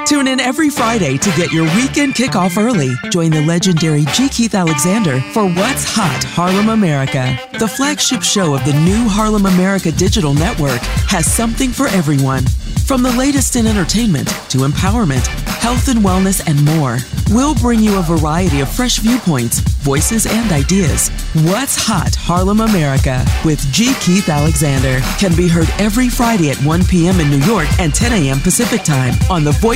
[0.06, 2.94] Tune in every Friday to get your weekend kickoff early.
[3.10, 4.28] Join the legendary G.
[4.28, 7.36] Keith Alexander for What's Hot Harlem America.
[7.58, 12.44] The flagship show of the new Harlem America Digital Network has something for everyone.
[12.86, 15.26] From the latest in entertainment to empowerment,
[15.58, 16.98] health and wellness, and more,
[17.34, 21.08] we'll bring you a variety of fresh viewpoints, voices, and ideas.
[21.50, 23.92] What's Hot Harlem America with G.
[24.00, 27.18] Keith Alexander can be heard every Friday at 1 p.m.
[27.18, 28.38] in New York and 10 a.m.
[28.38, 29.75] Pacific Time on the Voice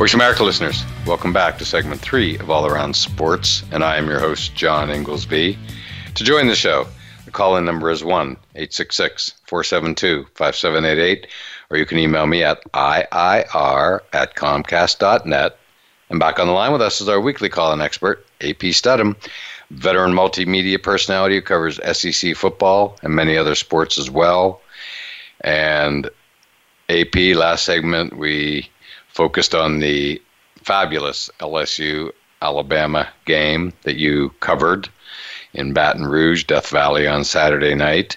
[0.00, 4.08] Voice America listeners, welcome back to segment three of All Around Sports, and I am
[4.08, 5.58] your host, John Inglesby.
[6.14, 6.86] To join the show,
[7.26, 11.26] the call in number is 1 866 472 5788,
[11.68, 15.58] or you can email me at IIR at Comcast.net.
[16.08, 19.16] And back on the line with us is our weekly call in expert, AP Steadham,
[19.68, 24.62] veteran multimedia personality who covers SEC football and many other sports as well.
[25.42, 26.08] And
[26.88, 28.70] AP, last segment we
[29.20, 30.18] focused on the
[30.62, 34.88] fabulous LSU Alabama game that you covered
[35.52, 38.16] in Baton Rouge, Death Valley on Saturday night.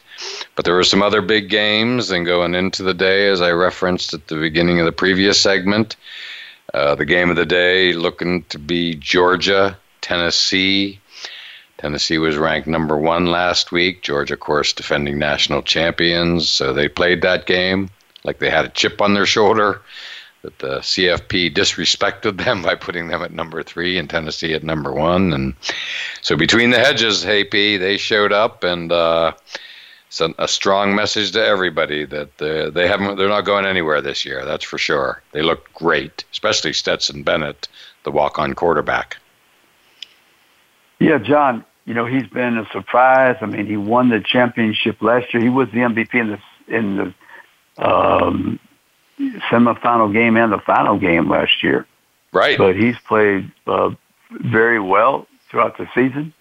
[0.56, 4.14] But there were some other big games, and going into the day, as I referenced
[4.14, 5.98] at the beginning of the previous segment,
[6.74, 11.02] uh, the game of the day looking to be Georgia, Tennessee.
[11.80, 14.04] Tennessee was ranked number one last week.
[14.04, 16.48] Georgia, of course, defending national champions.
[16.48, 17.90] So they played that game
[18.24, 19.82] like they had a chip on their shoulder.
[20.44, 24.92] That the CFP disrespected them by putting them at number three and Tennessee at number
[24.92, 25.32] one.
[25.32, 25.54] And
[26.22, 29.32] so between the hedges, AP, they showed up and uh,
[30.10, 34.46] sent a strong message to everybody that they haven't, they're not going anywhere this year.
[34.46, 35.22] That's for sure.
[35.32, 37.68] They look great, especially Stetson Bennett,
[38.04, 39.18] the walk-on quarterback.
[41.00, 41.66] Yeah, John.
[41.86, 43.38] You know he's been a surprise.
[43.42, 45.44] I mean, he won the championship last year.
[45.44, 47.14] He was the MVP in the in
[47.78, 48.60] the um,
[49.20, 51.86] semifinal game and the final game last year.
[52.32, 52.58] Right.
[52.58, 53.92] But he's played uh,
[54.32, 56.34] very well throughout the season,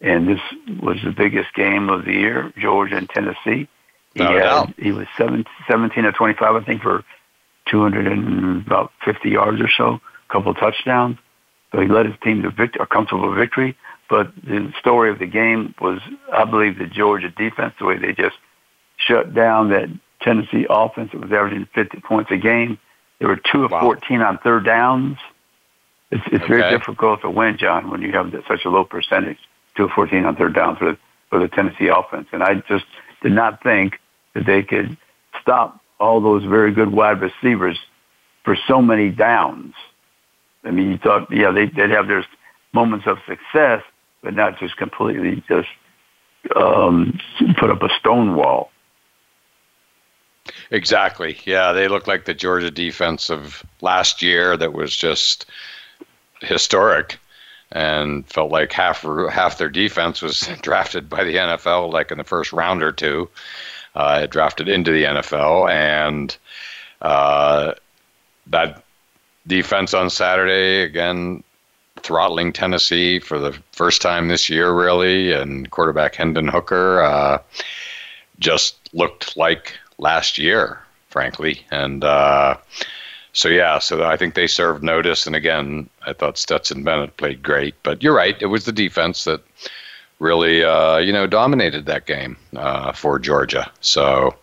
[0.00, 0.40] and this
[0.82, 3.68] was the biggest game of the year, Georgia and Tennessee.
[4.14, 4.74] He, No had, doubt.
[4.78, 7.04] he was seven, 17 or 25, I think, for
[7.70, 11.18] 200 and about 50 yards or so, a couple of touchdowns.
[11.72, 13.76] So he led his team to vict- a comfortable victory.
[14.08, 15.98] But the story of the game was,
[16.32, 18.36] I believe, the Georgia defense, the way they just
[18.98, 19.88] shut down that
[20.24, 22.78] Tennessee offense that was averaging 50 points a game.
[23.20, 25.18] They were two of 14 on third downs.
[26.10, 29.38] It's, it's very difficult to win, John, when you have such a low percentage,
[29.76, 30.98] two of 14 on third downs for the,
[31.30, 32.28] for the Tennessee offense.
[32.32, 32.84] And I just
[33.22, 34.00] did not think
[34.34, 34.96] that they could
[35.40, 37.78] stop all those very good wide receivers
[38.44, 39.74] for so many downs.
[40.64, 42.24] I mean, you thought, yeah, they, they'd have their
[42.72, 43.82] moments of success,
[44.22, 45.68] but not just completely just
[46.56, 47.18] um,
[47.58, 48.70] put up a stone wall.
[50.70, 51.38] Exactly.
[51.44, 55.46] Yeah, they look like the Georgia defense of last year that was just
[56.40, 57.18] historic
[57.72, 62.24] and felt like half half their defense was drafted by the NFL like in the
[62.24, 63.28] first round or two.
[63.94, 66.36] Uh, drafted into the NFL and
[67.00, 67.74] uh,
[68.48, 68.82] that
[69.46, 71.44] defense on Saturday again
[72.02, 77.38] throttling Tennessee for the first time this year really and quarterback Hendon Hooker uh,
[78.40, 81.66] just looked like last year, frankly.
[81.70, 82.58] And uh,
[83.32, 85.26] so, yeah, so I think they served notice.
[85.26, 87.74] And again, I thought Stetson Bennett played great.
[87.82, 89.42] But you're right, it was the defense that
[90.20, 93.70] really, uh, you know, dominated that game uh, for Georgia.
[93.80, 94.36] So.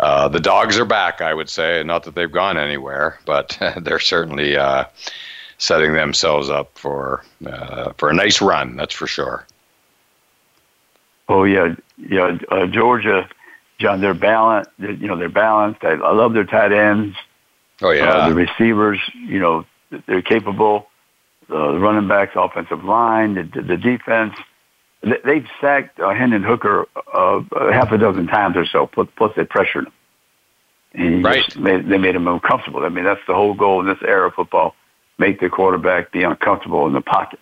[0.00, 1.84] Uh, the dogs are back, I would say.
[1.84, 4.86] Not that they've gone anywhere, but they're certainly uh,
[5.58, 8.74] setting themselves up for uh, for a nice run.
[8.74, 9.46] That's for sure.
[11.28, 12.36] Oh yeah, yeah.
[12.50, 13.28] Uh, Georgia,
[13.78, 14.70] John, they're balanced.
[14.78, 15.82] They're, you know, they're balanced.
[15.84, 17.16] I, I love their tight ends.
[17.82, 19.00] Oh yeah, uh, the receivers.
[19.14, 19.64] You know,
[20.06, 20.86] they're capable.
[21.50, 24.34] Uh, the running backs, offensive line, the, the defense.
[25.02, 27.40] They- They've sacked uh, Hendon Hooker uh,
[27.72, 28.86] half a dozen times or so.
[28.86, 29.92] Plus, plus they pressured him.
[30.94, 31.56] And Right.
[31.56, 32.84] Made, they made him uncomfortable.
[32.84, 34.74] I mean, that's the whole goal in this era of football:
[35.18, 37.40] make the quarterback be uncomfortable in the pocket.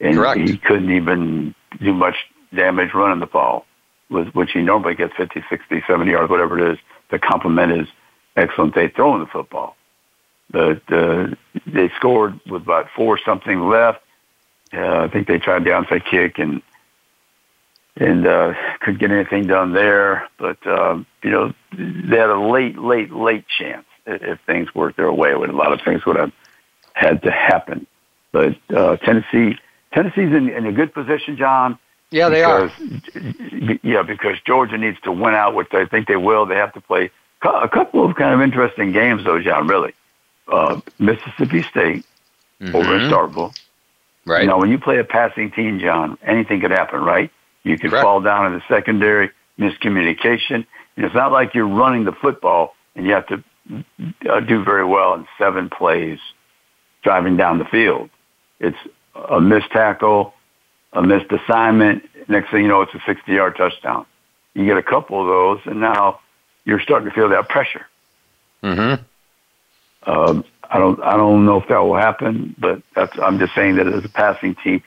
[0.00, 0.40] And Correct.
[0.48, 2.14] he couldn't even do much
[2.54, 3.66] damage running the ball,
[4.10, 6.78] with- which he normally gets 50, 60, 70 yards, whatever it is,
[7.10, 7.88] to complement his
[8.36, 9.76] excellent day throwing the football.
[10.50, 11.28] But uh,
[11.66, 14.00] they scored with about four something left.
[14.72, 16.62] Uh, I think they tried the onside kick and
[17.98, 20.28] and uh, couldn't get anything done there.
[20.38, 24.98] But um, you know, they had a late, late, late chance if, if things worked
[24.98, 25.34] their way.
[25.34, 26.32] When a lot of things would have
[26.92, 27.86] had to happen.
[28.32, 29.58] But uh, Tennessee,
[29.92, 31.78] Tennessee's in, in a good position, John.
[32.10, 32.70] Yeah, they are.
[33.12, 36.46] because, Yeah, because Georgia needs to win out, which I think they will.
[36.46, 37.10] They have to play
[37.42, 39.66] a couple of kind of interesting games, though, John.
[39.66, 39.92] Really,
[40.48, 42.04] uh, Mississippi State
[42.60, 43.34] over in Starkville.
[43.34, 44.30] Mm-hmm.
[44.30, 44.42] Right.
[44.42, 47.30] You know, when you play a passing team, John, anything could happen, right?
[47.62, 50.66] You could fall down in the secondary, miscommunication.
[50.96, 53.44] And it's not like you're running the football and you have to
[54.28, 56.18] uh, do very well in seven plays
[57.02, 58.10] driving down the field.
[58.58, 58.76] It's
[59.14, 60.34] a missed tackle,
[60.96, 62.08] a missed assignment.
[62.28, 64.06] Next thing you know, it's a 60 yard touchdown.
[64.54, 66.20] You get a couple of those, and now
[66.64, 67.86] you're starting to feel that pressure.
[68.62, 70.10] Mm-hmm.
[70.10, 73.76] Um, I don't I don't know if that will happen, but that's, I'm just saying
[73.76, 74.82] that as a passing team,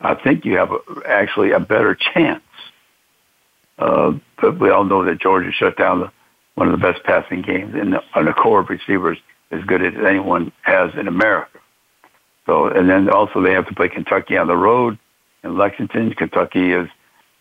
[0.00, 2.42] I think you have a, actually a better chance.
[3.78, 6.10] Uh, but we all know that Georgia shut down the,
[6.54, 9.18] one of the best passing games, and the, and the core of receivers
[9.50, 11.58] as good as anyone has in America.
[12.46, 14.98] So, and then also they have to play Kentucky on the road
[15.44, 16.12] in Lexington.
[16.14, 16.88] Kentucky has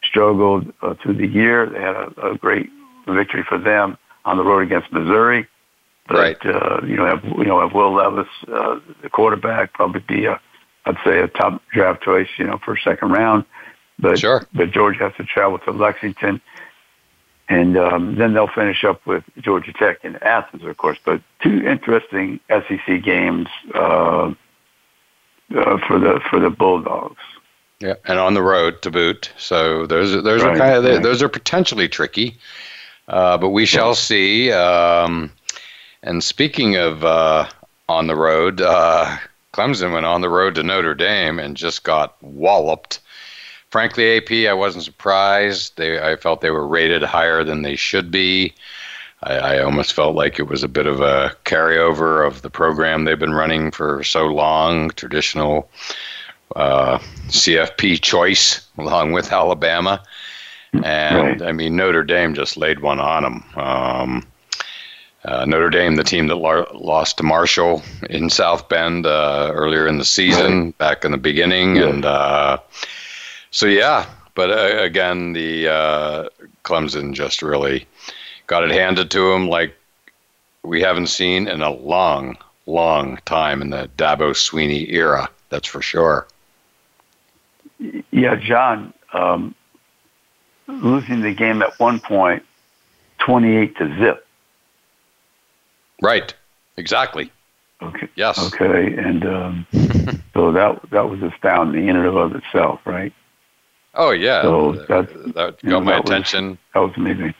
[0.04, 1.66] struggled uh, through the year.
[1.66, 2.70] They had a, a great
[3.08, 5.48] victory for them on the road against Missouri.
[6.08, 6.46] But, right.
[6.46, 10.40] Uh, you know, have, you know, have Will Levis, uh, the quarterback, probably be a,
[10.86, 12.28] I'd say a top draft choice.
[12.38, 13.46] You know, for second round.
[14.00, 14.46] But sure.
[14.54, 16.42] But Georgia has to travel to Lexington,
[17.48, 20.98] and um, then they'll finish up with Georgia Tech in Athens, of course.
[21.06, 24.34] But two interesting SEC games uh,
[25.56, 27.22] uh, for the for the Bulldogs.
[27.80, 29.32] Yeah, and on the road to boot.
[29.38, 31.04] So those are, those Right, are kind of, right.
[31.04, 32.38] those are potentially tricky,
[33.08, 34.52] uh, but we shall see.
[34.52, 35.32] Um,
[36.02, 37.50] and speaking of uh,
[37.90, 39.18] on the road, uh,
[39.54, 43.00] Clemson went on the road to Notre Dame and just got walloped.
[43.70, 45.78] Frankly, AP, I wasn't surprised.
[45.78, 48.54] They, I felt they were rated higher than they should be.
[49.24, 53.04] I, I almost felt like it was a bit of a carryover of the program
[53.04, 55.70] they've been running for so long, traditional
[56.56, 60.04] uh, CFP choice along with Alabama.
[60.84, 63.44] And I mean, Notre Dame just laid one on them.
[63.56, 64.28] Um,
[65.26, 69.88] uh, Notre Dame, the team that lo- lost to Marshall in South Bend uh, earlier
[69.88, 72.58] in the season, back in the beginning, and uh,
[73.52, 74.06] so yeah.
[74.36, 76.30] But uh, again, the uh,
[76.66, 77.88] Clemson just really
[78.48, 79.76] got it handed to them like
[80.64, 82.36] we haven't seen in a long,
[82.66, 85.30] long time in the Dabo Swinney era.
[85.50, 86.28] That's for sure.
[88.12, 89.56] Yeah, John, um,
[90.68, 92.44] losing the game at one point,
[93.20, 94.26] twenty-eight to zip.
[96.02, 96.34] Right.
[96.78, 97.32] Exactly.
[97.82, 98.08] Okay.
[98.16, 98.40] Yes.
[98.54, 99.68] Okay, and um,
[100.34, 103.14] so that that was astounding in and of itself, right?
[103.96, 104.42] Oh yeah.
[104.42, 104.88] So that,
[105.34, 106.58] that got know, my that was- attention.
[106.74, 107.34] That was amazing.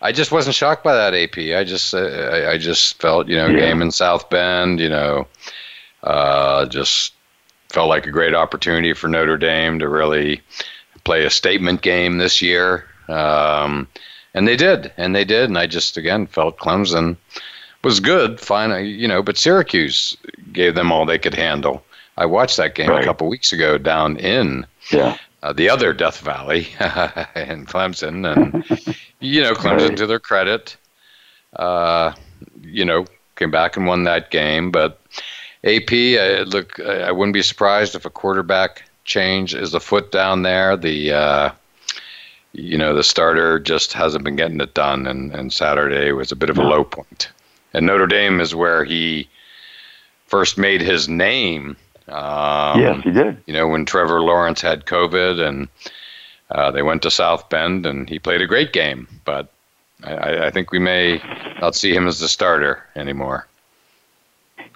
[0.00, 1.38] I just wasn't shocked by that AP.
[1.58, 3.58] I just uh, I, I just felt you know Yeah.
[3.58, 4.78] game in South Bend.
[4.78, 5.26] You know,
[6.04, 7.14] uh, just
[7.70, 10.40] felt like a great opportunity for Notre Dame to really
[11.04, 12.84] play a statement game this year.
[13.08, 13.86] Um,
[14.34, 17.16] and they did, and they did, and I just again felt Clemson
[17.84, 20.16] was good, fine, you know, but Syracuse
[20.52, 21.82] gave them all they could handle.
[22.16, 23.04] I watched that game a Right.
[23.04, 25.16] couple weeks ago down in Yeah.
[25.42, 26.60] uh, the other Death Valley
[27.36, 28.64] in Clemson, and
[29.20, 30.76] you know Clemson to their credit,
[31.56, 32.12] uh,
[32.62, 33.06] you know
[33.36, 34.70] came back and won that game.
[34.70, 35.00] But
[35.64, 40.42] AP, uh, look, I I wouldn't be surprised if a quarterback change is afoot down
[40.42, 40.76] there.
[40.76, 41.50] The uh,
[42.52, 46.36] you know the starter just hasn't been getting it done, and, and Saturday was a
[46.36, 47.28] bit of a low point.
[47.74, 49.28] And Notre Dame is where he
[50.26, 51.76] first made his name.
[52.08, 53.36] Um, yes, he did.
[53.46, 55.68] you know, when Trevor Lawrence had COVID and
[56.50, 59.52] uh, they went to South Bend and he played a great game, but
[60.04, 61.20] I- I, I think we may
[61.60, 63.46] not see him as the starter anymore.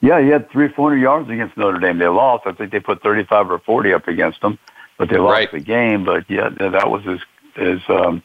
[0.02, 1.96] Yeah, he had three, four hundred yards against Notre Dame.
[1.98, 2.44] They lost.
[2.46, 4.58] I think they put thirty-five or forty up against them,
[4.98, 5.52] but they lost Right.
[5.52, 6.04] the game.
[6.04, 7.20] But yeah, that was his
[7.54, 8.22] his um,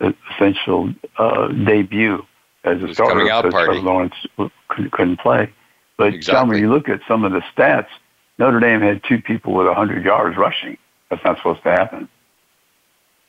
[0.00, 2.24] essential uh, debut
[2.64, 3.12] as a starter.
[3.14, 3.80] coming out because party.
[3.80, 4.14] Lawrence
[4.68, 5.52] couldn't, couldn't play.
[5.98, 6.48] But John, Exactly.
[6.50, 7.88] when you look at some of the stats,
[8.38, 10.78] Notre Dame had two people with hundred yards rushing.
[11.10, 12.08] That's not supposed to happen.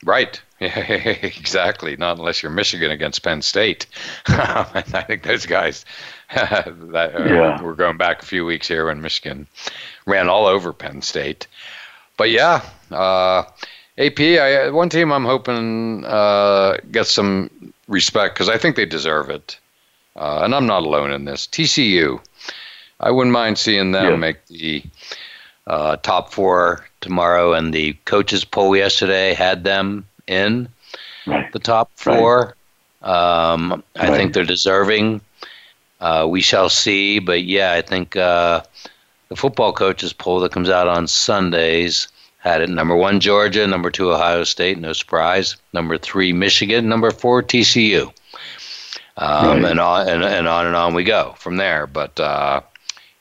[0.04, 0.40] Right.
[0.60, 1.96] exactly.
[1.96, 3.86] Not unless you're Michigan against Penn State.
[4.26, 5.84] I think those guys,
[6.34, 7.62] that, uh, Yeah.
[7.62, 9.46] we're going back a few weeks here when Michigan
[10.06, 11.46] ran all over Penn State.
[12.16, 13.44] But yeah, uh,
[13.98, 19.30] AP, I, one team I'm hoping uh, gets some respect because I think they deserve
[19.30, 19.58] it.
[20.16, 21.46] Uh, and I'm not alone in this.
[21.46, 22.20] TCU.
[23.00, 24.16] I wouldn't mind seeing them Yeah.
[24.16, 24.82] make the
[25.70, 30.68] uh, top four tomorrow, and the coaches poll yesterday had them in
[31.52, 32.56] the top four.
[33.02, 35.20] Um, I think they're deserving.
[36.00, 38.62] Uh, we shall see, but yeah, I think uh,
[39.28, 42.08] the football coaches poll that comes out on Sundays
[42.38, 47.10] had it number one Georgia, number two Ohio State, no surprise, number three Michigan, number
[47.12, 48.12] four TCU,
[49.18, 49.70] um, Right.
[49.70, 51.86] and on and, and on and on we go from there.
[51.86, 52.62] But uh,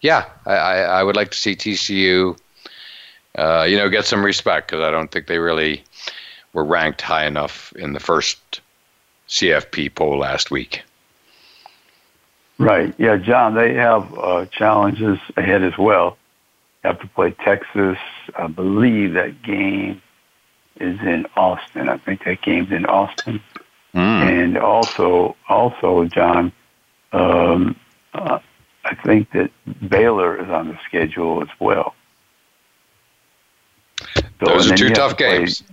[0.01, 2.37] yeah, I, I, I would like to see TCU,
[3.37, 5.83] uh, you know, get some respect because I don't think they really
[6.53, 8.61] were ranked high enough in the first
[9.27, 10.83] CFP poll last week.
[12.57, 12.93] Right.
[12.97, 16.17] Yeah, John, they have uh, challenges ahead as well.
[16.81, 17.97] They have to play Texas.
[18.37, 20.01] I believe that game
[20.79, 21.87] is in Austin.
[21.87, 23.41] I think that game's in Austin.
[23.93, 26.51] And also, also, John,
[27.11, 27.75] um,
[28.13, 28.39] uh,
[28.85, 29.51] I think that
[29.89, 31.95] Baylor is on the schedule as well.
[34.15, 35.63] So, Those are two tough to play- games.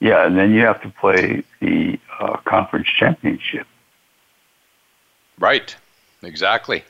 [0.00, 3.66] yeah, and then you have to play the uh, conference championship.
[5.38, 5.74] Right.
[6.22, 6.82] Exactly.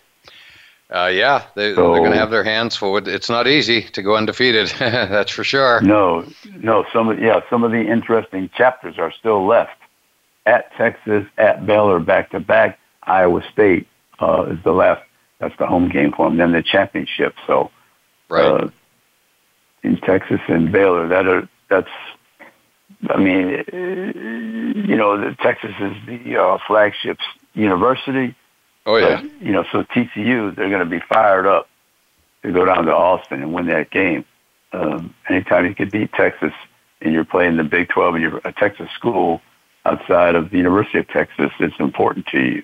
[0.91, 2.97] Uh, yeah, they, So- they're going to have their hands full.
[3.09, 4.69] It's not easy to go undefeated.
[4.79, 5.81] That's for sure.
[5.83, 6.25] No,
[6.57, 6.85] no.
[6.93, 9.77] Some of yeah, some of the interesting chapters are still left.
[10.47, 12.79] At Texas, at Baylor, back to back.
[13.03, 13.87] Iowa State,
[14.21, 15.03] uh, is the last.
[15.45, 16.39] That's the home game for them.
[16.39, 17.35] Then the championship.
[17.47, 17.71] So,
[18.31, 18.45] right.
[18.47, 18.71] Uh,
[19.83, 21.91] in Texas and Baylor, that are that's.
[23.11, 27.19] I mean, uh, you know, the Texas is the uh, flagship
[27.53, 28.35] university.
[28.87, 29.21] Oh yeah.
[29.21, 31.69] But, you know, so TCU they're going to be fired up
[32.43, 34.25] to go down to Austin and win that game.
[34.73, 36.53] Um, anytime you can beat Texas
[37.03, 39.43] and you're playing the Big 12 and you're a Texas school
[39.85, 42.63] outside of the University of Texas, it's important to you.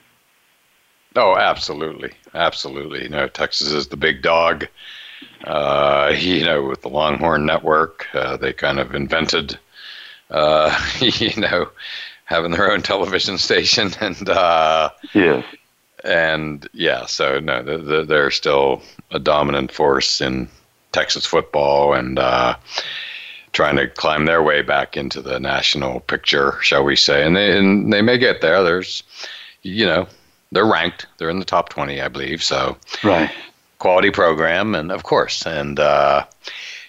[1.17, 3.03] Oh, absolutely, absolutely.
[3.03, 4.69] You know, Texas is the big dog.
[5.45, 9.59] Uh, you know, with the Longhorn Network, uh, they kind of invented,
[10.31, 11.69] uh, you know,
[12.25, 15.45] having their own television station, and uh, yes,
[16.05, 20.49] and yeah, so no, they're still a dominant force in
[20.93, 22.57] Texas football, and uh,
[23.53, 27.25] trying to climb their way back into the national picture, shall we say?
[27.25, 28.63] And they and they may get there.
[28.63, 29.03] There's,
[29.63, 30.07] you know,
[30.53, 31.07] they're ranked.
[31.19, 32.43] They're in the top twenty, I believe.
[32.43, 33.31] So right,
[33.79, 36.25] quality program, and of course, and uh,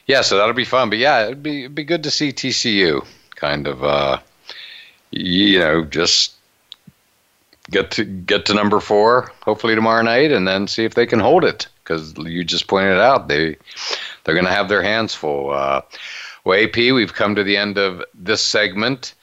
[0.08, 0.90] yeah, so that'll be fun.
[0.90, 3.06] But yeah, it'd be it'd be good to see TCU
[3.36, 4.20] kind of, uh,
[5.12, 6.34] you know, just
[7.70, 11.20] get to get to number four hopefully tomorrow night, and then see if they can
[11.20, 11.68] hold it.
[11.84, 13.58] Because you just pointed out they
[14.24, 15.52] they're going to have their hands full.
[15.52, 15.82] Uh,
[16.44, 19.14] well, AP, we've come to the end of this segment.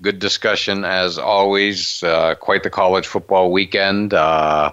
[0.00, 2.02] Good discussion as always.
[2.02, 4.70] Uh, quite the college football weekend, uh,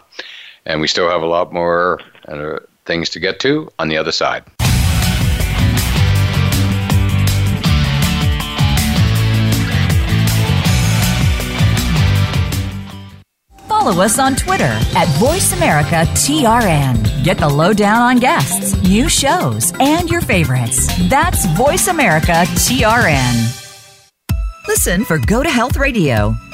[0.65, 4.11] and we still have a lot more uh, things to get to on the other
[4.11, 4.43] side.
[13.85, 17.23] follow us on Twitter at VoiceAmericaTRN.
[17.23, 20.87] Get the lowdown on guests, new shows, and your favorites.
[21.07, 23.64] That's VoiceAmericaTRN.
[24.67, 26.35] Listen for Go to Health Radio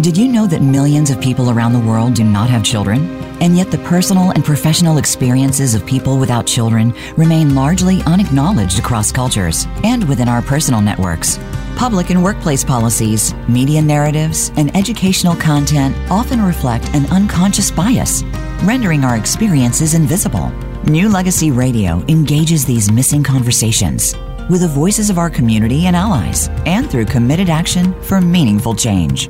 [0.00, 3.06] Did you know that millions of people around the world do not have children?
[3.42, 9.12] And yet, the personal and professional experiences of people without children remain largely unacknowledged across
[9.12, 11.38] cultures and within our personal networks.
[11.76, 18.22] Public and workplace policies, media narratives, and educational content often reflect an unconscious bias,
[18.64, 20.48] rendering our experiences invisible.
[20.84, 24.14] New Legacy Radio engages these missing conversations
[24.48, 29.28] with the voices of our community and allies, and through committed action for meaningful change.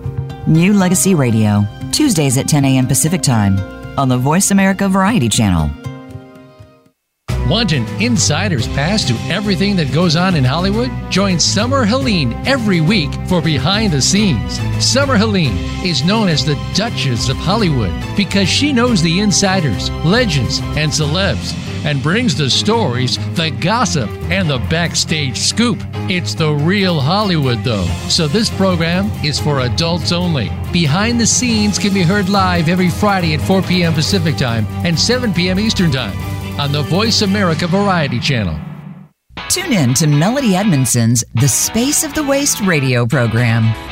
[0.48, 2.88] New Legacy Radio, Tuesdays at 10 a.m.
[2.88, 3.56] Pacific Time
[3.96, 5.70] on the Voice America Variety Channel.
[7.48, 10.90] Want an insider's pass to everything that goes on in Hollywood?
[11.10, 14.58] Join Summer Helene every week for Behind the Scenes.
[14.84, 20.58] Summer Helene is known as the Duchess of Hollywood because she knows the insiders, legends,
[20.76, 25.78] and celebs and brings the stories, the gossip, and the backstage scoop.
[26.08, 27.86] It's the real Hollywood, though.
[28.08, 30.50] So this program is for adults only.
[30.72, 33.94] Behind the Scenes can be heard live every Friday at 4 p.m.
[33.94, 35.60] Pacific Time and 7 p.m.
[35.60, 36.18] Eastern Time
[36.58, 38.58] on the Voice America Variety Channel.
[39.48, 43.91] Tune in to Melody Edmondson's The Space of the Waist radio program.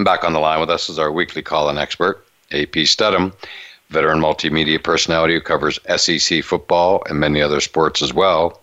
[0.00, 3.34] And back on the line with us is our weekly call-in expert, AP Steadham,
[3.90, 8.62] veteran multimedia personality who covers SEC football and many other sports as well.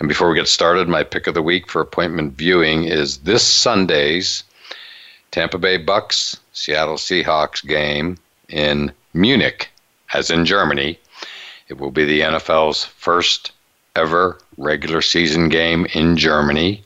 [0.00, 3.44] And before we get started, my pick of the week for appointment viewing is this
[3.44, 4.42] Sunday's
[5.30, 9.70] Tampa Bay Bucs, Seattle Seahawks game in Munich,
[10.14, 10.98] as in Germany.
[11.68, 13.52] It will be the NFL's first
[13.94, 16.82] ever regular season game in Germany.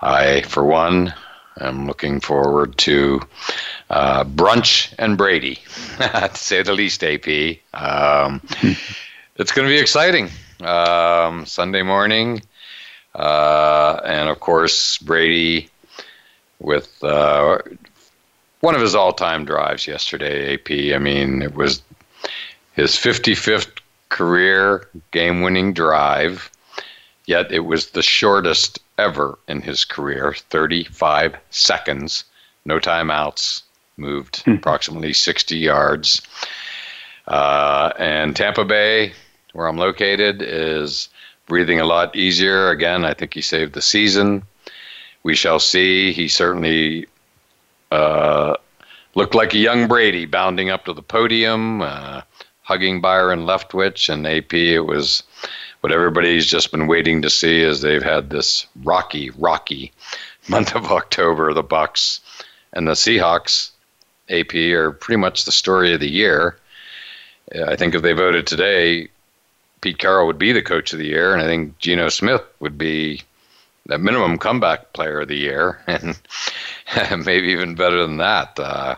[0.00, 1.14] I, for one,
[1.58, 3.20] am looking forward to
[3.90, 5.56] uh, brunch and Brady,
[5.98, 7.02] to say the least.
[7.02, 8.40] AP, um,
[9.36, 10.30] it's going to be exciting.
[10.60, 12.42] Um, Sunday morning,
[13.14, 15.70] uh, and of course Brady
[16.58, 17.58] with uh,
[18.60, 20.54] one of his all-time drives yesterday.
[20.54, 21.82] AP, I mean, it was
[22.74, 23.80] his 55th
[24.10, 26.50] career game-winning drive.
[27.26, 32.24] Yet it was the shortest ever in his career 35 seconds,
[32.64, 33.62] no timeouts,
[33.96, 34.52] moved hmm.
[34.52, 36.22] approximately 60 yards.
[37.26, 39.12] Uh, and Tampa Bay,
[39.52, 41.08] where I'm located, is
[41.46, 42.70] breathing a lot easier.
[42.70, 44.42] Again, I think he saved the season.
[45.22, 46.12] We shall see.
[46.12, 47.06] He certainly
[47.90, 48.56] uh,
[49.14, 52.22] looked like a young Brady bounding up to the podium, uh,
[52.62, 54.54] hugging Byron Leftwich and AP.
[54.54, 55.22] It was
[55.80, 59.92] what everybody's just been waiting to see is they've had this rocky, rocky
[60.48, 61.52] month of October.
[61.52, 62.20] The Bucs
[62.72, 63.70] and the Seahawks,
[64.28, 66.56] AP, are pretty much the story of the year.
[67.66, 69.08] I think if they voted today,
[69.80, 72.78] Pete Carroll would be the coach of the year, and I think Geno Smith would
[72.78, 73.22] be
[73.86, 76.16] the minimum comeback player of the year, and
[77.26, 78.58] maybe even better than that.
[78.58, 78.96] Uh,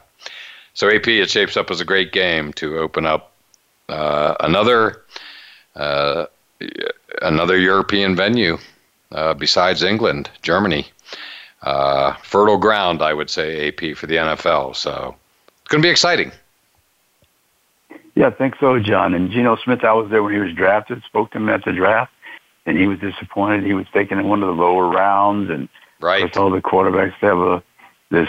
[0.75, 3.33] so AP, it shapes up as a great game to open up
[3.89, 5.03] uh, another
[5.77, 6.27] uh,
[7.23, 8.59] another European venue
[9.13, 10.87] uh, besides England, Germany.
[11.63, 14.75] Uh, fertile ground, I would say, AP for the NFL.
[14.75, 15.15] So
[15.61, 16.33] it's going to be exciting.
[18.15, 19.15] Yeah, I think so, John.
[19.15, 21.73] And Geno Smith, I was there when he was drafted, spoke to him at the
[21.73, 22.13] draft,
[22.67, 23.65] and he was disappointed.
[23.65, 25.69] He was taken in one of the lower rounds, and
[26.01, 26.23] right.
[26.23, 27.63] of course, all the quarterbacks have a
[28.11, 28.29] this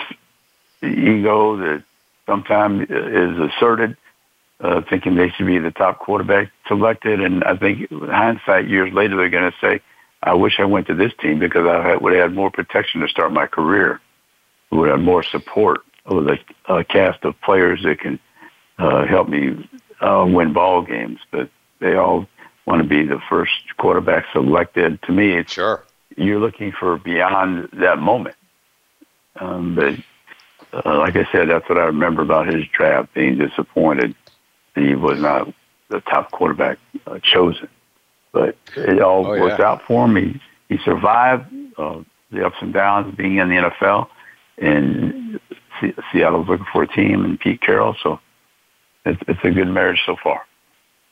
[0.81, 1.83] ego that
[2.25, 3.97] sometimes is asserted
[4.63, 7.19] uh, thinking they should be the top quarterback selected.
[7.19, 9.81] And I think hindsight, years later, they're going to say,
[10.23, 13.09] I wish I went to this team because I would have had more protection to
[13.09, 13.99] start my career.
[14.71, 16.39] Would have more support with a,
[16.73, 18.19] a cast of players that can
[18.79, 21.19] uh, help me uh, win ball games.
[21.29, 21.49] But
[21.79, 22.25] they all
[22.65, 25.01] want to be the first quarterback selected.
[25.03, 25.83] To me, it's sure
[26.15, 28.35] you're looking for beyond that moment.
[29.35, 29.95] Um, but
[30.73, 34.15] uh, like I said, that's what I remember about his draft, being disappointed
[34.75, 35.53] he was not
[35.89, 37.67] the top quarterback uh, chosen.
[38.31, 39.67] But it all oh, worked yeah.
[39.67, 40.15] out for him.
[40.15, 41.45] He, he survived
[41.77, 42.01] uh,
[42.31, 44.07] the ups and downs of being in the NFL,
[44.57, 45.39] and
[46.11, 47.95] Seattle's looking for a team and Pete Carroll.
[48.01, 48.19] So
[49.05, 50.41] it's, it's a good marriage so far.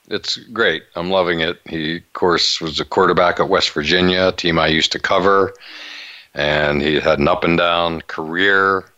[0.10, 0.84] It's great.
[0.96, 1.62] I'm loving it.
[1.70, 5.54] He, of course, was a quarterback at West Virginia, a team I used to cover,
[6.34, 8.91] and he had an up and down career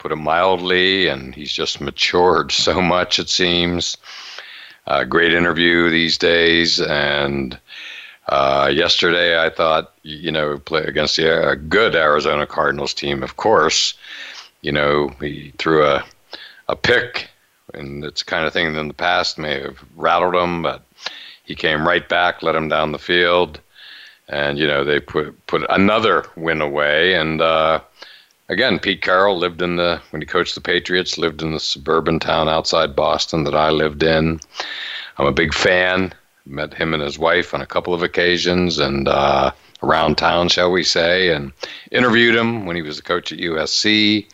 [0.00, 3.96] put it mildly, and he's just matured so much, it seems.
[4.86, 7.60] Uh, great interview these days, and
[8.28, 13.36] uh, yesterday I thought, you know, play against the uh, good Arizona Cardinals team, of
[13.36, 13.94] course.
[14.62, 16.04] You know, he threw a
[16.68, 17.28] a pick,
[17.74, 20.84] and it's kind of thing that in the past may have rattled him, but
[21.44, 23.60] he came right back, let him down the field,
[24.28, 27.80] and you know they put put another win away, and uh,
[28.50, 32.18] again, Pete Carroll lived in the when he coached the Patriots, lived in the suburban
[32.18, 34.40] town outside Boston that I lived in.
[35.16, 36.12] I'm a big fan.
[36.46, 40.70] Met him and his wife on a couple of occasions and uh, around town, shall
[40.70, 41.52] we say, and
[41.92, 44.26] interviewed him when he was a coach at USC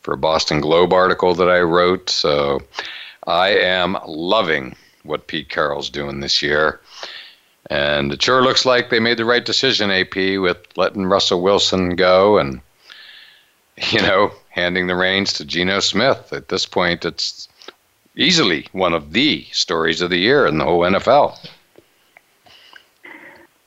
[0.00, 2.08] for a Boston Globe article that I wrote.
[2.08, 2.60] So
[3.26, 6.80] I am loving what Pete Carroll's doing this year.
[7.68, 11.96] And it sure looks like they made the right decision, AP, with letting Russell Wilson
[11.96, 12.60] go and
[13.90, 16.32] you know, handing the reins to Geno Smith.
[16.32, 17.48] At this point, it's
[18.16, 21.38] easily one of the stories of the year in the whole NFL.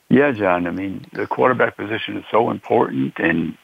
[0.08, 0.66] Yeah, John.
[0.66, 3.56] I mean, the quarterback position is so important, and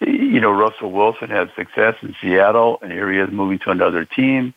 [0.00, 4.04] you know, Russell Wilson had success in Seattle, and here he is moving to another
[4.04, 4.52] team,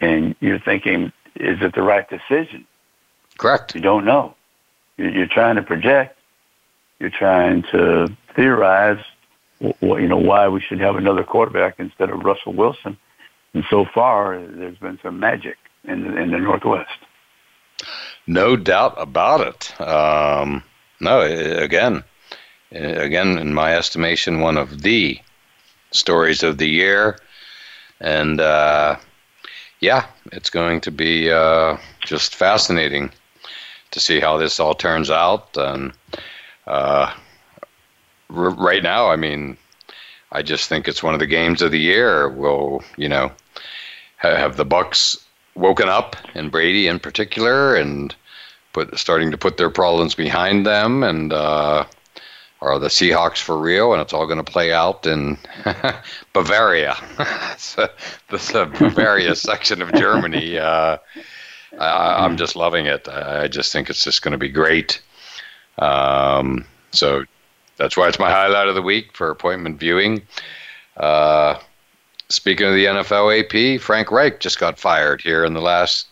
[0.00, 2.64] and you're thinking, is it the right decision?
[3.38, 3.74] Correct.
[3.74, 4.34] You don't know.
[4.96, 6.16] You're trying to project.
[7.00, 9.04] You're trying to theorize
[9.60, 12.96] you know, why we should have another quarterback instead of Russell Wilson.
[13.54, 16.98] And so far, there's been some magic in the, in the Northwest.
[18.26, 19.80] No doubt about it.
[19.80, 20.62] Um,
[21.00, 22.04] no, again,
[22.70, 25.20] again, in my estimation, one of the
[25.90, 27.18] stories of the year.
[28.00, 28.96] And uh,
[29.80, 33.10] yeah, it's going to be uh, just fascinating
[33.92, 35.56] to see how this all turns out.
[35.56, 35.92] And
[36.66, 37.14] uh,
[38.30, 39.56] r- right now, I mean,
[40.32, 42.28] I just think it's one of the games of the year.
[42.28, 43.32] Will you know
[44.18, 45.22] have the Bucs
[45.54, 48.14] woken up and Brady in particular, and
[48.72, 51.84] put starting to put their problems behind them, and uh,
[52.60, 53.92] are the Seahawks for real?
[53.92, 55.38] And it's all going to play out in
[56.32, 56.96] Bavaria,
[57.56, 57.88] so
[58.30, 60.58] this uh, Bavaria section of Germany.
[60.58, 60.98] Uh,
[61.78, 63.08] I, am just loving it.
[63.08, 65.00] I just think it's just going to be great.
[65.78, 67.24] Um, so
[67.78, 70.22] that's why it's my highlight of the week for appointment viewing.
[70.96, 71.58] Uh,
[72.28, 76.08] speaking of the NFL AP, Frank Reich just got fired here in the last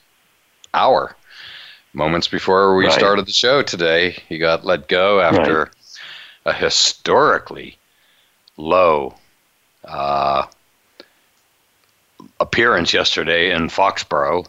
[0.73, 1.15] hour.
[1.93, 2.93] Moments before we right.
[2.93, 5.71] started the show today, he got let go after right.
[6.47, 7.79] a historically
[8.57, 9.15] low
[9.85, 10.47] uh,
[12.41, 14.47] appearance yesterday in Foxborough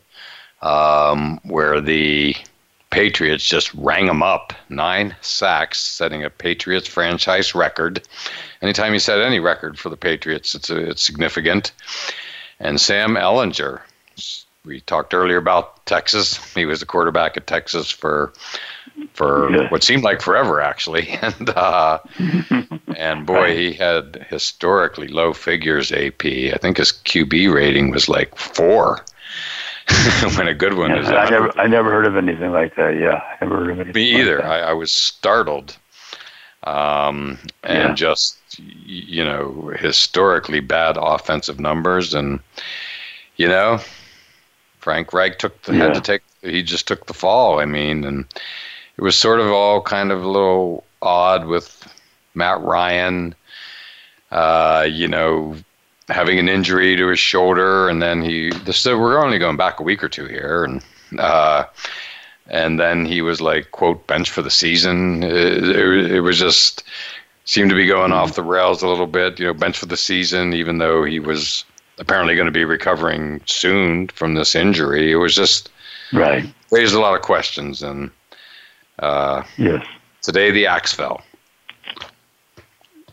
[0.62, 2.36] um, where the
[2.90, 4.54] Patriots just rang them up.
[4.70, 8.02] Nine sacks, setting a Patriots franchise record.
[8.62, 11.72] Anytime you set any record for the Patriots, it's, a, it's significant.
[12.60, 13.82] And Sam Ehlinger,
[14.66, 16.38] we talked earlier about Texas.
[16.54, 18.34] He was the quarterback at Texas for
[19.14, 19.70] for yeah.
[19.70, 21.08] what seemed like forever, actually.
[21.22, 22.00] And uh,
[22.96, 25.92] and boy, he had historically low figures.
[25.92, 29.06] AP, I think his QB rating was like four.
[30.38, 31.10] when a good one yeah, is.
[31.10, 32.98] I never, I never heard of anything like that.
[32.98, 33.94] Yeah, I never heard of anything.
[33.94, 34.38] Me either.
[34.38, 35.78] Like I, I, was startled,
[36.64, 37.94] um, and yeah.
[37.94, 42.40] just you know historically bad offensive numbers, and
[43.38, 43.80] you know
[44.80, 45.86] Frank Reich took the, yeah.
[45.86, 46.22] had to take.
[46.42, 47.60] He just took the fall.
[47.60, 48.26] I mean, and
[48.98, 51.88] it was sort of all kind of a little odd with
[52.36, 53.36] Matt Ryan.
[54.32, 55.56] Uh, you know,
[56.10, 58.52] having an injury to his shoulder, and then he.
[58.64, 60.84] This, we're only going back a week or two here, and
[61.20, 61.66] uh,
[62.48, 65.24] and then he was like quote bench for the season.
[65.24, 66.84] It, it, it, was just
[67.46, 69.40] seemed to be going off the rails a little bit.
[69.40, 71.66] You know, bench for the season, even though he was
[72.00, 75.12] apparently going to be recovering soon from this injury.
[75.12, 75.70] It was just
[76.14, 78.12] right raised a lot of questions, and
[79.00, 79.86] uh, yes,
[80.22, 81.22] today the axe fell.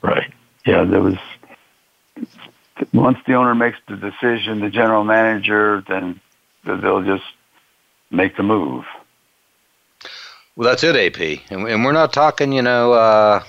[0.03, 0.31] Right.
[0.67, 1.17] Yeah, there was
[2.93, 6.21] once the owner makes the decision, the general manager, then
[6.65, 7.25] they'll just
[8.11, 8.85] make the move.
[10.57, 13.43] Well, that's it, AP, and, we're not talking, you know, uh,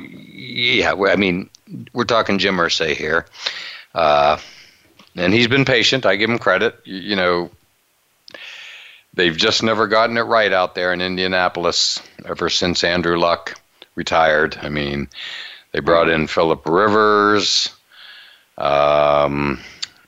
[0.00, 1.48] yeah, I mean,
[1.92, 3.26] we're talking Jim Irsay here,
[3.94, 4.38] uh,
[5.14, 6.04] and he's been patient.
[6.04, 6.76] I give him credit.
[6.84, 7.50] You know,
[9.14, 13.54] they've just never gotten it right out there in Indianapolis ever since Andrew Luck
[13.94, 14.58] retired.
[14.60, 15.08] I mean,
[15.70, 17.70] they brought in Philip Rivers.
[18.58, 19.60] Um,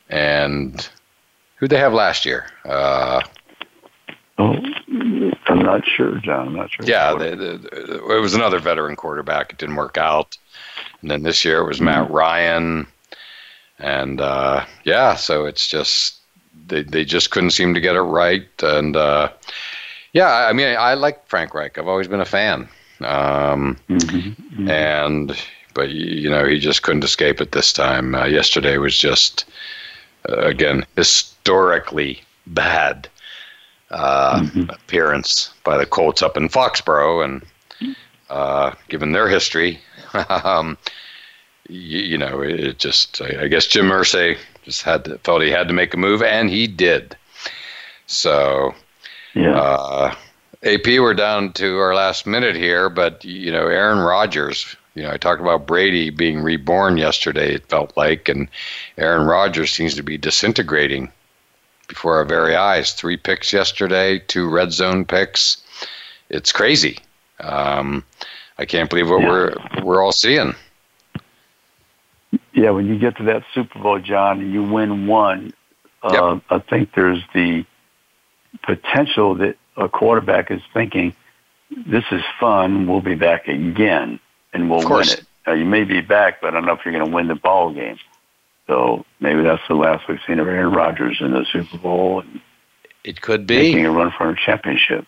[0.08, 0.88] and
[1.56, 2.46] who they have last year?
[2.64, 3.22] Uh,
[4.38, 4.56] oh,
[5.48, 6.48] I'm not sure, John.
[6.48, 6.86] I'm not sure.
[6.86, 9.52] Yeah, they, they, it was another veteran quarterback.
[9.52, 10.36] It didn't work out.
[11.00, 12.14] And then this year it was Matt mm-hmm.
[12.14, 12.86] Ryan.
[13.78, 16.16] And uh, yeah, so it's just
[16.66, 18.48] they they just couldn't seem to get it right.
[18.62, 19.30] And uh,
[20.12, 21.78] yeah, I mean, I like Frank Reich.
[21.78, 22.68] I've always been a fan.
[23.00, 24.16] Um, mm-hmm.
[24.18, 24.70] Mm-hmm.
[24.70, 25.36] And
[25.76, 28.14] but you know he just couldn't escape it this time.
[28.14, 29.44] Uh, yesterday was just
[30.28, 33.08] uh, again historically bad
[33.90, 34.70] uh, mm-hmm.
[34.70, 37.94] appearance by the Colts up in Foxborough, and
[38.30, 39.78] uh, given their history,
[40.30, 40.78] um,
[41.68, 45.50] you, you, know it just I, I guess Jim Irsay just had to, felt he
[45.50, 47.16] had to make a move, and he did.
[48.06, 48.74] So.
[49.34, 49.54] Yeah.
[49.54, 50.14] Uh,
[50.62, 55.12] AP, we're down to our last minute here, but you know, Aaron Rodgers you know,
[55.12, 58.48] I talked about Brady being reborn yesterday, it felt like, and
[58.96, 61.12] Aaron Rodgers seems to be disintegrating
[61.86, 62.94] before our very eyes.
[62.94, 65.62] Three picks yesterday, two red zone picks.
[66.30, 66.98] It's crazy.
[67.40, 68.04] Um,
[68.58, 69.28] I can't believe what yeah.
[69.28, 70.54] we're we're all seeing.
[72.54, 75.52] Yeah, when you get to that Super Bowl, John, and you win one,
[76.02, 76.42] uh, yep.
[76.48, 77.66] I think there's the
[78.62, 81.14] potential that a quarterback is thinking,
[81.70, 82.86] "This is fun.
[82.86, 84.20] We'll be back again."
[84.56, 85.24] And we'll win it.
[85.46, 87.34] Now, you may be back, but I don't know if you're going to win the
[87.36, 87.98] ball game.
[88.66, 92.20] So maybe that's the last we've seen of Aaron Rodgers in the Super Bowl.
[92.20, 92.40] And
[93.04, 95.06] it could be making a run for a championship.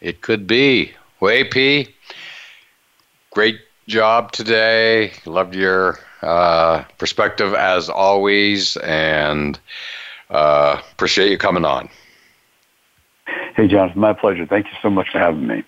[0.00, 0.92] It could be.
[1.20, 1.94] Way P.
[3.32, 5.12] Great job today.
[5.26, 9.58] Loved your uh, perspective as always, and
[10.30, 11.88] uh, appreciate you coming on.
[13.56, 14.46] Hey, Jonathan, my pleasure.
[14.46, 15.64] Thank you so much for having me.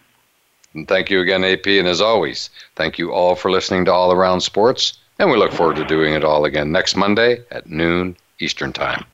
[0.75, 1.67] And thank you again, AP.
[1.67, 4.99] And as always, thank you all for listening to All Around Sports.
[5.19, 9.05] And we look forward to doing it all again next Monday at noon Eastern Time.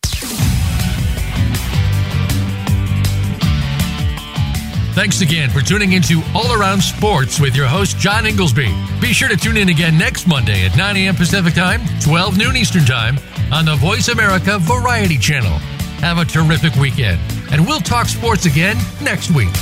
[4.96, 8.74] Thanks again for tuning into All Around Sports with your host, John Inglesby.
[8.98, 11.14] Be sure to tune in again next Monday at 9 a.m.
[11.14, 13.18] Pacific Time, 12 noon Eastern Time
[13.52, 15.59] on the Voice America Variety Channel.
[16.00, 19.52] Have a terrific weekend, and we'll talk sports again next week.